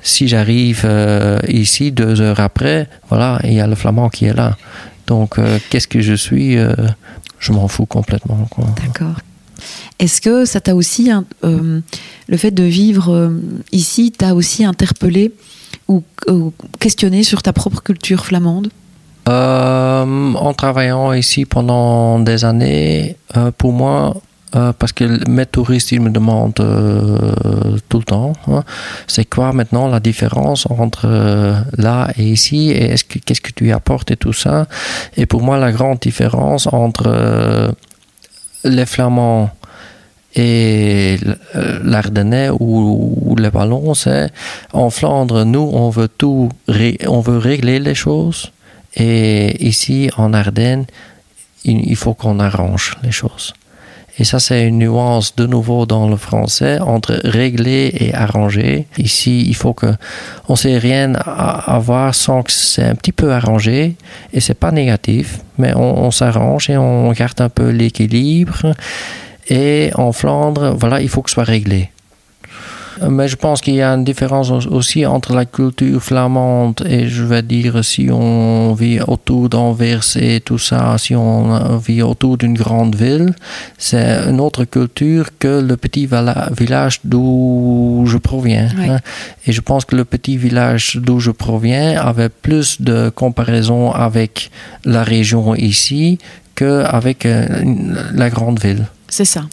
Si 0.02 0.28
j'arrive 0.28 0.82
euh, 0.86 1.40
ici 1.48 1.92
deux 1.92 2.22
heures 2.22 2.40
après, 2.40 2.88
voilà, 3.10 3.40
il 3.44 3.54
y 3.54 3.62
a 3.62 3.68
le 3.68 3.76
flamand 3.76 4.10
qui 4.10 4.26
est 4.26 4.34
là. 4.34 4.58
Donc, 5.06 5.40
qu'est-ce 5.70 5.88
que 5.88 6.02
je 6.02 6.14
suis 6.14 6.56
Je 7.40 7.52
m'en 7.52 7.68
fous 7.68 7.88
complètement. 7.88 8.48
D'accord. 8.84 9.16
Est-ce 10.00 10.22
que 10.22 10.46
ça 10.46 10.62
t'a 10.62 10.76
aussi, 10.76 11.12
euh, 11.44 11.80
le 12.28 12.38
fait 12.38 12.52
de 12.52 12.64
vivre 12.64 13.14
euh, 13.14 13.30
ici, 13.72 14.12
t'a 14.12 14.34
aussi 14.34 14.64
interpellé 14.64 15.34
ou, 15.88 16.04
questionné 16.80 17.24
sur 17.24 17.42
ta 17.42 17.52
propre 17.52 17.82
culture 17.82 18.26
flamande? 18.26 18.70
Euh, 19.28 20.34
En 20.34 20.54
travaillant 20.54 21.14
ici 21.14 21.46
pendant 21.46 22.20
des 22.20 22.46
années, 22.46 23.18
pour 23.58 23.74
moi, 23.74 24.16
parce 24.52 24.94
que 24.94 25.30
mes 25.30 25.46
touristes 25.46 25.92
ils 25.92 26.02
me 26.02 26.10
demandent 26.10 26.56
tout 27.90 27.98
le 28.00 28.04
temps 28.04 28.34
hein, 28.48 28.64
c'est 29.06 29.26
quoi 29.26 29.54
maintenant 29.54 29.88
la 29.88 30.00
différence 30.00 30.66
entre 30.72 31.06
là 31.78 32.08
et 32.18 32.24
ici 32.24 32.72
et 32.72 32.86
est-ce 32.94 33.04
que 33.04 33.20
qu'est-ce 33.20 33.42
que 33.42 33.52
tu 33.52 33.72
apportes 33.72 34.10
et 34.10 34.18
tout 34.18 34.34
ça? 34.34 34.68
Et 35.18 35.28
pour 35.28 35.44
moi 35.44 35.60
la 35.60 35.72
grande 35.72 36.00
différence 36.00 36.68
entre 36.72 37.76
les 38.64 38.86
flamands 38.86 39.50
et 40.36 41.18
l'Ardennais 41.84 42.50
ou, 42.60 43.36
les 43.38 43.50
Wallons, 43.50 43.94
c'est 43.94 44.32
en 44.74 44.90
Flandre, 44.90 45.44
nous, 45.44 45.70
on 45.74 45.90
veut 45.90 46.08
tout, 46.08 46.50
on 47.08 47.20
veut 47.22 47.38
régler 47.38 47.80
les 47.80 47.96
choses. 47.96 48.52
Et 48.96 49.66
ici, 49.66 50.10
en 50.18 50.34
Ardennes, 50.34 50.86
il, 51.64 51.96
faut 51.96 52.14
qu'on 52.14 52.40
arrange 52.40 52.98
les 53.04 53.12
choses. 53.12 53.54
Et 54.20 54.26
ça, 54.26 54.40
c'est 54.40 54.68
une 54.68 54.80
nuance 54.80 55.36
de 55.38 55.46
nouveau 55.46 55.86
dans 55.86 56.10
le 56.10 56.18
français 56.18 56.80
entre 56.80 57.22
régler 57.24 57.92
et 58.00 58.14
arranger. 58.14 58.86
Ici, 58.98 59.46
il 59.48 59.56
faut 59.56 59.74
que 59.74 59.94
on 60.50 60.58
sait 60.58 60.78
rien 60.78 61.14
avoir 61.14 62.14
sans 62.14 62.44
que 62.44 62.52
c'est 62.52 62.84
un 62.84 62.96
petit 62.96 63.14
peu 63.14 63.32
arrangé 63.32 63.96
et 64.34 64.42
c'est 64.42 64.60
pas 64.60 64.72
négatif, 64.72 65.40
mais 65.58 65.74
on, 65.74 66.04
on 66.04 66.12
s'arrange 66.12 66.70
et 66.70 66.78
on 66.78 67.12
garde 67.14 67.40
un 67.40 67.50
peu 67.50 67.70
l'équilibre. 67.70 68.74
Et 69.48 69.92
en 69.96 70.12
Flandre, 70.12 70.76
voilà, 70.78 71.02
il 71.02 71.08
faut 71.08 71.22
que 71.22 71.30
ce 71.30 71.36
soit 71.36 71.44
réglé. 71.46 71.90
Mais 73.08 73.28
je 73.28 73.36
pense 73.36 73.62
qu'il 73.62 73.76
y 73.76 73.82
a 73.82 73.94
une 73.94 74.04
différence 74.04 74.52
aussi 74.68 75.06
entre 75.06 75.34
la 75.34 75.46
culture 75.46 76.02
flamande 76.02 76.82
et 76.86 77.08
je 77.08 77.24
vais 77.24 77.42
dire 77.42 77.84
si 77.84 78.10
on 78.12 78.74
vit 78.74 79.00
autour 79.02 79.50
d'Anvers 79.50 80.04
et 80.18 80.42
tout 80.42 80.58
ça, 80.58 80.98
si 80.98 81.16
on 81.16 81.78
vit 81.78 82.02
autour 82.02 82.38
d'une 82.38 82.56
grande 82.56 82.96
ville, 82.96 83.34
c'est 83.78 84.28
une 84.28 84.40
autre 84.40 84.66
culture 84.66 85.28
que 85.38 85.62
le 85.62 85.78
petit 85.78 86.08
village 86.52 87.00
d'où 87.04 88.04
je 88.06 88.18
proviens. 88.18 88.70
Hein. 88.78 89.00
Et 89.46 89.52
je 89.52 89.62
pense 89.62 89.86
que 89.86 89.96
le 89.96 90.06
petit 90.06 90.38
village 90.38 90.98
d'où 91.02 91.20
je 91.20 91.32
proviens 91.32 92.00
avait 92.00 92.30
plus 92.30 92.82
de 92.82 93.10
comparaison 93.10 93.92
avec 93.92 94.52
la 94.86 95.04
région 95.04 95.56
ici 95.56 96.18
qu'avec 96.56 97.26
euh, 97.26 97.48
la 98.14 98.30
grande 98.30 98.60
ville. 98.60 98.88
C'est 99.08 99.26
ça. 99.26 99.44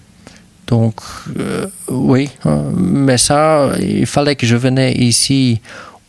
Donc, 0.67 0.95
euh, 1.39 1.67
oui, 1.89 2.29
hein. 2.45 2.65
mais 2.77 3.19
ça, 3.19 3.71
il 3.81 4.07
fallait 4.07 4.37
que 4.37 4.47
je 4.47 4.57
venais 4.57 4.93
ici 4.93 5.61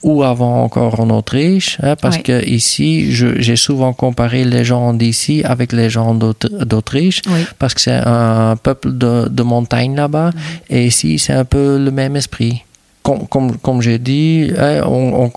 ou 0.04 0.24
avant 0.24 0.64
encore 0.64 1.00
en 1.00 1.10
Autriche, 1.10 1.78
hein, 1.82 1.96
parce 1.96 2.20
que 2.20 2.46
ici, 2.48 3.12
j'ai 3.12 3.56
souvent 3.56 3.94
comparé 3.94 4.44
les 4.46 4.64
gens 4.64 4.94
d'ici 4.94 5.44
avec 5.44 5.74
les 5.74 5.90
gens 5.90 6.14
d'Autriche, 6.14 7.22
parce 7.60 7.74
que 7.74 7.82
c'est 7.82 8.02
un 8.06 8.56
peuple 8.56 8.92
de, 8.96 9.44
montagne 9.44 9.96
là-bas, 9.96 10.32
mhm. 10.34 10.42
et 10.70 10.88
ici, 10.88 11.20
c'est 11.20 11.34
un 11.34 11.46
peu 11.46 11.78
le 11.84 11.92
même 11.92 12.16
esprit. 12.16 12.64
Comme, 13.08 13.26
comme, 13.30 13.58
comme 13.60 13.82
j'ai 13.82 14.00
dit, 14.00 14.52
hein, 14.58 14.82
on, 14.86 15.32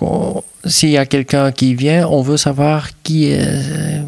s'il 0.64 0.90
y 0.90 0.98
a 0.98 1.06
quelqu'un 1.06 1.52
qui 1.52 1.76
vient, 1.76 2.08
on 2.08 2.20
veut 2.20 2.36
savoir 2.36 2.88
qui 3.04 3.30
est, 3.30 3.46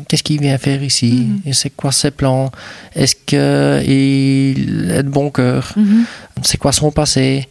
qu'est-ce 0.08 0.24
qu'il 0.24 0.40
vient 0.40 0.58
faire 0.58 0.82
ici, 0.82 1.28
mhm. 1.46 1.52
c'est 1.52 1.70
quoi 1.70 1.92
ses 1.92 2.10
plans, 2.10 2.50
est-ce 2.92 3.14
qu'il 3.14 4.90
est 4.90 5.02
de 5.04 5.08
bon 5.08 5.30
cœur, 5.30 5.74
mhm. 5.76 6.06
c'est 6.42 6.58
quoi 6.58 6.72
son 6.72 6.90
passé, 6.90 7.48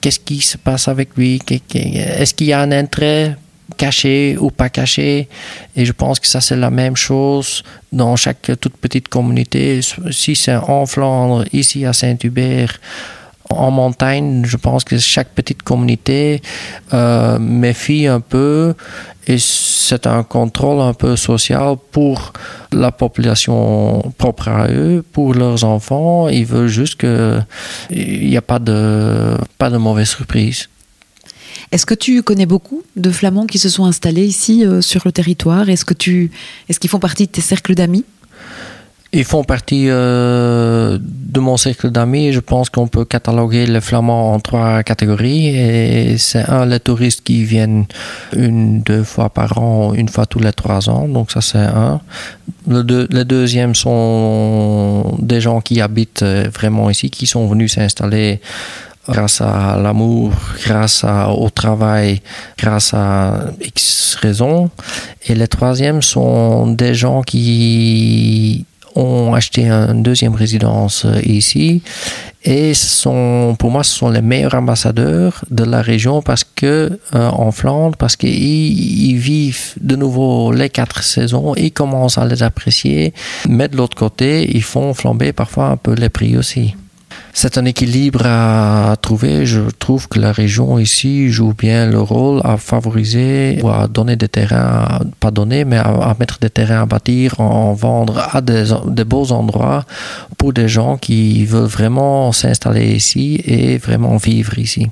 qu'est-ce 0.00 0.18
qui 0.18 0.40
se 0.40 0.56
passe 0.56 0.88
avec 0.88 1.10
lui, 1.14 1.38
est-ce 1.74 2.32
qu'il 2.32 2.46
y 2.46 2.54
a 2.54 2.60
un 2.60 2.72
intérêt 2.72 3.36
caché 3.76 4.38
ou 4.40 4.50
pas 4.50 4.70
caché? 4.70 5.28
Et 5.76 5.84
je 5.84 5.92
pense 5.92 6.18
que 6.18 6.26
ça, 6.26 6.40
c'est 6.40 6.56
la 6.56 6.70
même 6.70 6.96
chose 6.96 7.62
dans 7.92 8.16
chaque 8.16 8.50
toute 8.62 8.78
petite 8.78 9.08
communauté. 9.08 9.80
Si 10.10 10.34
c'est 10.34 10.56
en 10.56 10.86
Flandre, 10.86 11.44
ici 11.52 11.84
à 11.84 11.92
Saint-Hubert, 11.92 12.80
en 13.52 13.70
montagne, 13.70 14.44
je 14.44 14.56
pense 14.56 14.84
que 14.84 14.98
chaque 14.98 15.30
petite 15.30 15.62
communauté 15.62 16.42
euh, 16.92 17.38
méfie 17.38 18.06
un 18.06 18.20
peu 18.20 18.74
et 19.26 19.38
c'est 19.38 20.06
un 20.06 20.22
contrôle 20.22 20.80
un 20.80 20.94
peu 20.94 21.16
social 21.16 21.76
pour 21.92 22.32
la 22.72 22.90
population 22.90 24.12
propre 24.18 24.48
à 24.48 24.68
eux, 24.68 25.04
pour 25.12 25.34
leurs 25.34 25.64
enfants. 25.64 26.28
Ils 26.28 26.46
veulent 26.46 26.68
juste 26.68 27.00
qu'il 27.00 28.28
n'y 28.28 28.36
a 28.36 28.42
pas 28.42 28.58
de, 28.58 29.36
pas 29.58 29.70
de 29.70 29.76
mauvaise 29.76 30.08
surprise. 30.08 30.68
Est-ce 31.72 31.86
que 31.86 31.94
tu 31.94 32.22
connais 32.22 32.46
beaucoup 32.46 32.82
de 32.96 33.10
Flamands 33.10 33.46
qui 33.46 33.58
se 33.58 33.68
sont 33.68 33.84
installés 33.84 34.24
ici 34.24 34.64
euh, 34.64 34.80
sur 34.80 35.02
le 35.04 35.12
territoire? 35.12 35.68
Est-ce 35.68 35.84
que 35.84 35.94
tu, 35.94 36.32
est-ce 36.68 36.80
qu'ils 36.80 36.90
font 36.90 36.98
partie 36.98 37.26
de 37.26 37.30
tes 37.30 37.40
cercles 37.40 37.74
d'amis? 37.74 38.04
Ils 39.12 39.24
font 39.24 39.42
partie 39.42 39.86
euh, 39.88 40.98
de 41.00 41.40
mon 41.40 41.56
cercle 41.56 41.90
d'amis. 41.90 42.32
Je 42.32 42.38
pense 42.38 42.70
qu'on 42.70 42.86
peut 42.86 43.04
cataloguer 43.04 43.66
les 43.66 43.80
Flamands 43.80 44.34
en 44.34 44.40
trois 44.40 44.84
catégories. 44.84 45.48
Et 45.48 46.18
c'est 46.18 46.48
un, 46.48 46.64
les 46.64 46.78
touristes 46.78 47.22
qui 47.24 47.42
viennent 47.42 47.86
une, 48.36 48.82
deux 48.82 49.02
fois 49.02 49.28
par 49.28 49.58
an, 49.58 49.94
une 49.94 50.08
fois 50.08 50.26
tous 50.26 50.38
les 50.38 50.52
trois 50.52 50.88
ans. 50.88 51.08
Donc 51.08 51.32
ça, 51.32 51.40
c'est 51.40 51.58
un. 51.58 52.00
Le 52.68 52.84
deux, 52.84 53.08
les 53.10 53.24
deuxièmes 53.24 53.74
sont 53.74 55.16
des 55.18 55.40
gens 55.40 55.60
qui 55.60 55.80
habitent 55.80 56.22
euh, 56.22 56.48
vraiment 56.52 56.88
ici, 56.88 57.10
qui 57.10 57.26
sont 57.26 57.48
venus 57.48 57.74
s'installer 57.74 58.40
grâce 59.08 59.40
à 59.40 59.76
l'amour, 59.82 60.32
grâce 60.64 61.04
au 61.04 61.50
travail, 61.50 62.20
grâce 62.56 62.94
à 62.94 63.46
X 63.60 64.16
raisons. 64.20 64.70
Et 65.26 65.34
les 65.34 65.48
troisièmes 65.48 66.00
sont 66.00 66.68
des 66.68 66.94
gens 66.94 67.22
qui 67.22 68.66
ont 68.94 69.34
acheté 69.34 69.68
une 69.68 70.02
deuxième 70.02 70.34
résidence 70.34 71.04
euh, 71.04 71.20
ici. 71.24 71.82
Et 72.42 72.72
sont, 72.72 73.54
pour 73.58 73.70
moi, 73.70 73.84
ce 73.84 73.94
sont 73.94 74.08
les 74.08 74.22
meilleurs 74.22 74.54
ambassadeurs 74.54 75.44
de 75.50 75.62
la 75.64 75.82
région 75.82 76.22
parce 76.22 76.42
que 76.44 76.98
euh, 77.14 77.28
en 77.28 77.52
Flandre, 77.52 77.96
parce 77.98 78.16
qu'ils 78.16 79.18
vivent 79.18 79.74
de 79.80 79.94
nouveau 79.94 80.50
les 80.52 80.70
quatre 80.70 81.02
saisons, 81.02 81.54
ils 81.56 81.72
commencent 81.72 82.16
à 82.16 82.24
les 82.24 82.42
apprécier, 82.42 83.12
mais 83.48 83.68
de 83.68 83.76
l'autre 83.76 83.96
côté, 83.96 84.50
ils 84.54 84.62
font 84.62 84.94
flamber 84.94 85.32
parfois 85.32 85.66
un 85.66 85.76
peu 85.76 85.94
les 85.94 86.08
prix 86.08 86.38
aussi 86.38 86.74
c'est 87.32 87.58
un 87.58 87.64
équilibre 87.64 88.22
à 88.24 88.96
trouver. 89.00 89.46
Je 89.46 89.60
trouve 89.78 90.08
que 90.08 90.18
la 90.18 90.32
région 90.32 90.78
ici 90.78 91.30
joue 91.30 91.54
bien 91.54 91.86
le 91.86 92.00
rôle 92.00 92.40
à 92.44 92.56
favoriser 92.56 93.58
ou 93.62 93.68
à 93.68 93.88
donner 93.88 94.16
des 94.16 94.28
terrains, 94.28 95.00
pas 95.20 95.30
donner, 95.30 95.64
mais 95.64 95.76
à, 95.76 96.14
mettre 96.18 96.38
des 96.38 96.50
terrains 96.50 96.82
à 96.82 96.86
bâtir, 96.86 97.40
en 97.40 97.72
vendre 97.72 98.18
à 98.32 98.40
des, 98.40 99.04
beaux 99.04 99.32
endroits 99.32 99.84
pour 100.38 100.52
des 100.52 100.68
gens 100.68 100.96
qui 100.96 101.44
veulent 101.44 101.64
vraiment 101.64 102.32
s'installer 102.32 102.94
ici 102.94 103.40
et 103.44 103.78
vraiment 103.78 104.16
vivre 104.16 104.58
ici. 104.58 104.88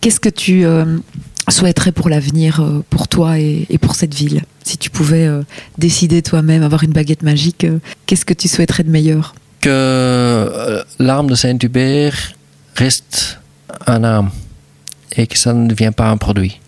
Qu'est-ce 0.00 0.20
que 0.20 0.28
tu 0.28 0.64
euh, 0.64 0.98
souhaiterais 1.48 1.92
pour 1.92 2.08
l'avenir, 2.08 2.60
euh, 2.60 2.84
pour 2.90 3.08
toi 3.08 3.38
et, 3.38 3.66
pour 3.80 3.96
cette 3.96 4.14
ville? 4.14 4.42
Si 4.62 4.78
tu 4.78 4.90
pouvais 4.90 5.26
euh, 5.26 5.42
décider 5.76 6.22
toi-même, 6.22 6.62
avoir 6.62 6.84
une 6.84 6.92
baguette 6.92 7.22
magique, 7.22 7.66
qu'est-ce 8.06 8.24
que 8.24 8.34
tu 8.34 8.46
souhaiterais 8.46 8.84
de 8.84 8.90
meilleur? 8.90 9.34
Que 9.60 9.68
euh, 9.68 10.82
l'arme 10.98 11.28
de 11.28 11.34
Saint-Hubert 11.34 12.32
reste 12.76 13.40
un 13.86 14.04
arme 14.04 14.30
et 15.16 15.26
que 15.26 15.36
ça 15.36 15.52
ne 15.52 15.68
devient 15.68 15.92
pas 15.94 16.08
un 16.08 16.16
produit. 16.16 16.60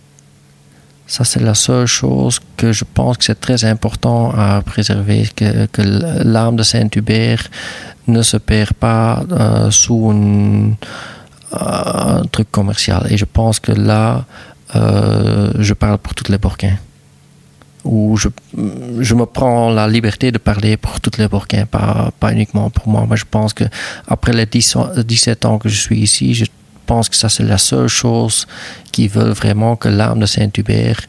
Ça, 1.06 1.24
c'est 1.24 1.40
la 1.40 1.54
seule 1.54 1.86
chose 1.86 2.38
que 2.56 2.72
je 2.72 2.84
pense 2.84 3.18
que 3.18 3.24
c'est 3.24 3.40
très 3.40 3.64
important 3.64 4.32
à 4.36 4.62
préserver, 4.62 5.28
que, 5.34 5.66
que 5.66 5.82
l'arme 5.82 6.56
de 6.56 6.62
Saint-Hubert 6.62 7.48
ne 8.06 8.22
se 8.22 8.36
perd 8.36 8.74
pas 8.74 9.24
euh, 9.32 9.70
sous 9.70 10.12
un 11.52 12.22
truc 12.30 12.50
commercial. 12.50 13.06
Et 13.10 13.16
je 13.16 13.24
pense 13.24 13.58
que 13.58 13.72
là, 13.72 14.24
euh, 14.76 15.52
je 15.58 15.74
parle 15.74 15.98
pour 15.98 16.14
tous 16.14 16.30
les 16.30 16.38
Burkins 16.38 16.78
où 17.84 18.16
je, 18.16 18.28
je, 19.00 19.14
me 19.14 19.26
prends 19.26 19.70
la 19.70 19.88
liberté 19.88 20.32
de 20.32 20.38
parler 20.38 20.76
pour 20.76 21.00
toutes 21.00 21.18
les 21.18 21.28
Burkins, 21.28 21.66
pas, 21.66 22.10
pas 22.20 22.32
uniquement 22.32 22.70
pour 22.70 22.88
moi. 22.88 23.06
Moi, 23.06 23.16
je 23.16 23.24
pense 23.30 23.54
que 23.54 23.64
après 24.06 24.32
les 24.32 24.46
10, 24.46 24.76
17 25.04 25.44
ans 25.44 25.58
que 25.58 25.68
je 25.68 25.80
suis 25.80 26.00
ici, 26.00 26.34
je 26.34 26.44
pense 26.86 27.08
que 27.08 27.16
ça, 27.16 27.28
c'est 27.28 27.44
la 27.44 27.58
seule 27.58 27.88
chose 27.88 28.46
qui 28.92 29.08
veut 29.08 29.30
vraiment 29.30 29.76
que 29.76 29.88
l'âme 29.88 30.20
de 30.20 30.26
Saint-Hubert 30.26 31.00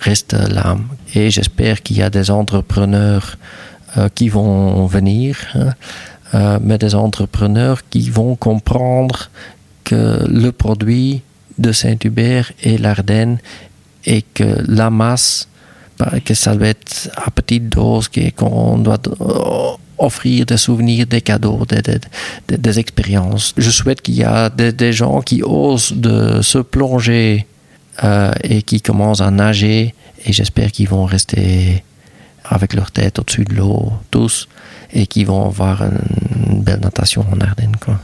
reste 0.00 0.34
l'âme. 0.34 0.88
Et 1.14 1.30
j'espère 1.30 1.82
qu'il 1.82 1.96
y 1.96 2.02
a 2.02 2.10
des 2.10 2.30
entrepreneurs 2.30 3.36
euh, 3.96 4.08
qui 4.14 4.28
vont 4.28 4.86
venir, 4.86 5.38
hein, 5.54 5.72
euh, 6.34 6.58
mais 6.62 6.78
des 6.78 6.94
entrepreneurs 6.94 7.80
qui 7.88 8.10
vont 8.10 8.36
comprendre 8.36 9.30
que 9.84 10.24
le 10.28 10.52
produit 10.52 11.22
de 11.56 11.72
Saint-Hubert 11.72 12.52
est 12.62 12.78
l'Ardenne 12.78 13.38
et 14.04 14.22
que 14.22 14.62
la 14.68 14.90
masse 14.90 15.48
que 16.24 16.34
ça 16.34 16.54
doit 16.54 16.68
être 16.68 17.10
à 17.16 17.30
petite 17.30 17.68
dose, 17.68 18.08
qu'on 18.36 18.78
doit 18.78 18.98
euh, 19.20 19.76
offrir 19.98 20.46
des 20.46 20.56
souvenirs, 20.56 21.06
des 21.06 21.20
cadeaux, 21.20 21.66
des, 22.48 22.78
expériences. 22.78 23.54
Je 23.56 23.70
souhaite 23.70 24.00
qu'il 24.02 24.14
y 24.14 24.22
ait 24.22 24.72
des, 24.72 24.92
gens 24.92 25.20
qui 25.20 25.42
osent 25.42 25.92
de 25.92 26.40
se 26.42 26.58
plonger 26.58 27.46
euh, 28.04 28.32
et 28.44 28.62
qui 28.62 28.80
commencent 28.80 29.20
à 29.20 29.30
nager 29.30 29.94
et 30.24 30.32
j'espère 30.32 30.72
qu'ils 30.72 30.88
vont 30.88 31.04
rester 31.04 31.82
avec 32.44 32.74
leur 32.74 32.90
tête 32.90 33.18
au-dessus 33.18 33.44
de 33.44 33.54
l'eau, 33.54 33.92
tous, 34.10 34.48
et 34.92 35.06
qu'ils 35.06 35.26
vont 35.26 35.46
avoir 35.46 35.82
une 35.82 36.62
belle 36.62 36.80
natation 36.80 37.24
en 37.30 37.40
Ardennes. 37.40 37.76
Quoi. 37.80 37.98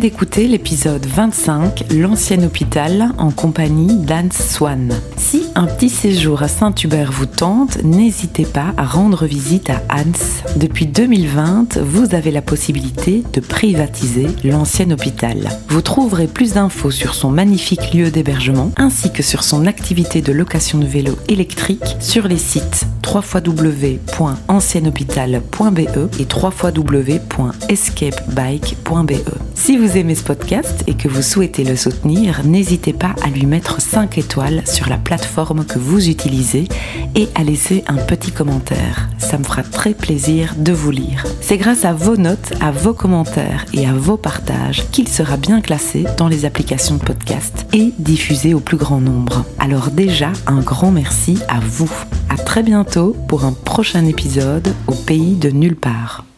D'écouter 0.00 0.48
l'épisode 0.48 1.04
25, 1.04 1.84
l'ancien 1.94 2.42
hôpital, 2.42 3.10
en 3.18 3.30
compagnie 3.30 3.98
d'Anne 3.98 4.32
Swan. 4.32 4.94
Si 5.18 5.42
un 5.54 5.66
petit 5.66 5.90
séjour 5.90 6.42
à 6.42 6.48
Saint-Hubert 6.48 7.12
vous 7.12 7.26
tente, 7.26 7.84
n'hésitez 7.84 8.46
pas 8.46 8.72
à 8.78 8.84
rendre 8.84 9.26
visite 9.26 9.68
à 9.68 9.82
Hans. 9.90 10.56
Depuis 10.56 10.86
2020, 10.86 11.76
vous 11.82 12.14
avez 12.14 12.30
la 12.30 12.40
possibilité 12.40 13.22
de 13.34 13.40
privatiser 13.40 14.28
l'ancien 14.42 14.90
hôpital. 14.90 15.36
Vous 15.68 15.82
trouverez 15.82 16.28
plus 16.28 16.54
d'infos 16.54 16.90
sur 16.90 17.12
son 17.12 17.30
magnifique 17.30 17.92
lieu 17.92 18.10
d'hébergement 18.10 18.72
ainsi 18.78 19.12
que 19.12 19.22
sur 19.22 19.44
son 19.44 19.66
activité 19.66 20.22
de 20.22 20.32
location 20.32 20.78
de 20.78 20.86
vélos 20.86 21.18
électriques 21.28 21.96
sur 22.00 22.26
les 22.26 22.38
sites 22.38 22.86
www.ancienhôpital.be 23.12 25.80
et 26.18 26.26
www.escapebike.be. 26.42 29.12
Si 29.54 29.76
aimez 29.96 30.14
ce 30.14 30.24
podcast 30.24 30.84
et 30.86 30.94
que 30.94 31.08
vous 31.08 31.22
souhaitez 31.22 31.64
le 31.64 31.76
soutenir, 31.76 32.42
n'hésitez 32.44 32.92
pas 32.92 33.14
à 33.22 33.28
lui 33.28 33.46
mettre 33.46 33.80
5 33.80 34.18
étoiles 34.18 34.62
sur 34.66 34.88
la 34.88 34.98
plateforme 34.98 35.64
que 35.64 35.78
vous 35.78 36.08
utilisez 36.08 36.68
et 37.14 37.28
à 37.34 37.42
laisser 37.42 37.82
un 37.86 37.96
petit 37.96 38.30
commentaire. 38.30 39.08
Ça 39.18 39.38
me 39.38 39.44
fera 39.44 39.62
très 39.62 39.94
plaisir 39.94 40.54
de 40.56 40.72
vous 40.72 40.90
lire. 40.90 41.24
C'est 41.40 41.56
grâce 41.56 41.84
à 41.84 41.92
vos 41.92 42.16
notes, 42.16 42.52
à 42.60 42.70
vos 42.70 42.94
commentaires 42.94 43.66
et 43.72 43.86
à 43.86 43.92
vos 43.92 44.16
partages 44.16 44.84
qu'il 44.90 45.08
sera 45.08 45.36
bien 45.36 45.60
classé 45.60 46.04
dans 46.16 46.28
les 46.28 46.44
applications 46.44 46.96
de 46.96 47.02
podcast 47.02 47.66
et 47.72 47.92
diffusé 47.98 48.54
au 48.54 48.60
plus 48.60 48.76
grand 48.76 49.00
nombre. 49.00 49.44
Alors 49.58 49.90
déjà, 49.90 50.32
un 50.46 50.60
grand 50.60 50.90
merci 50.90 51.38
à 51.48 51.60
vous. 51.60 51.90
À 52.28 52.36
très 52.36 52.62
bientôt 52.62 53.16
pour 53.28 53.44
un 53.44 53.52
prochain 53.52 54.06
épisode 54.06 54.72
au 54.86 54.94
pays 54.94 55.34
de 55.34 55.50
nulle 55.50 55.76
part. 55.76 56.29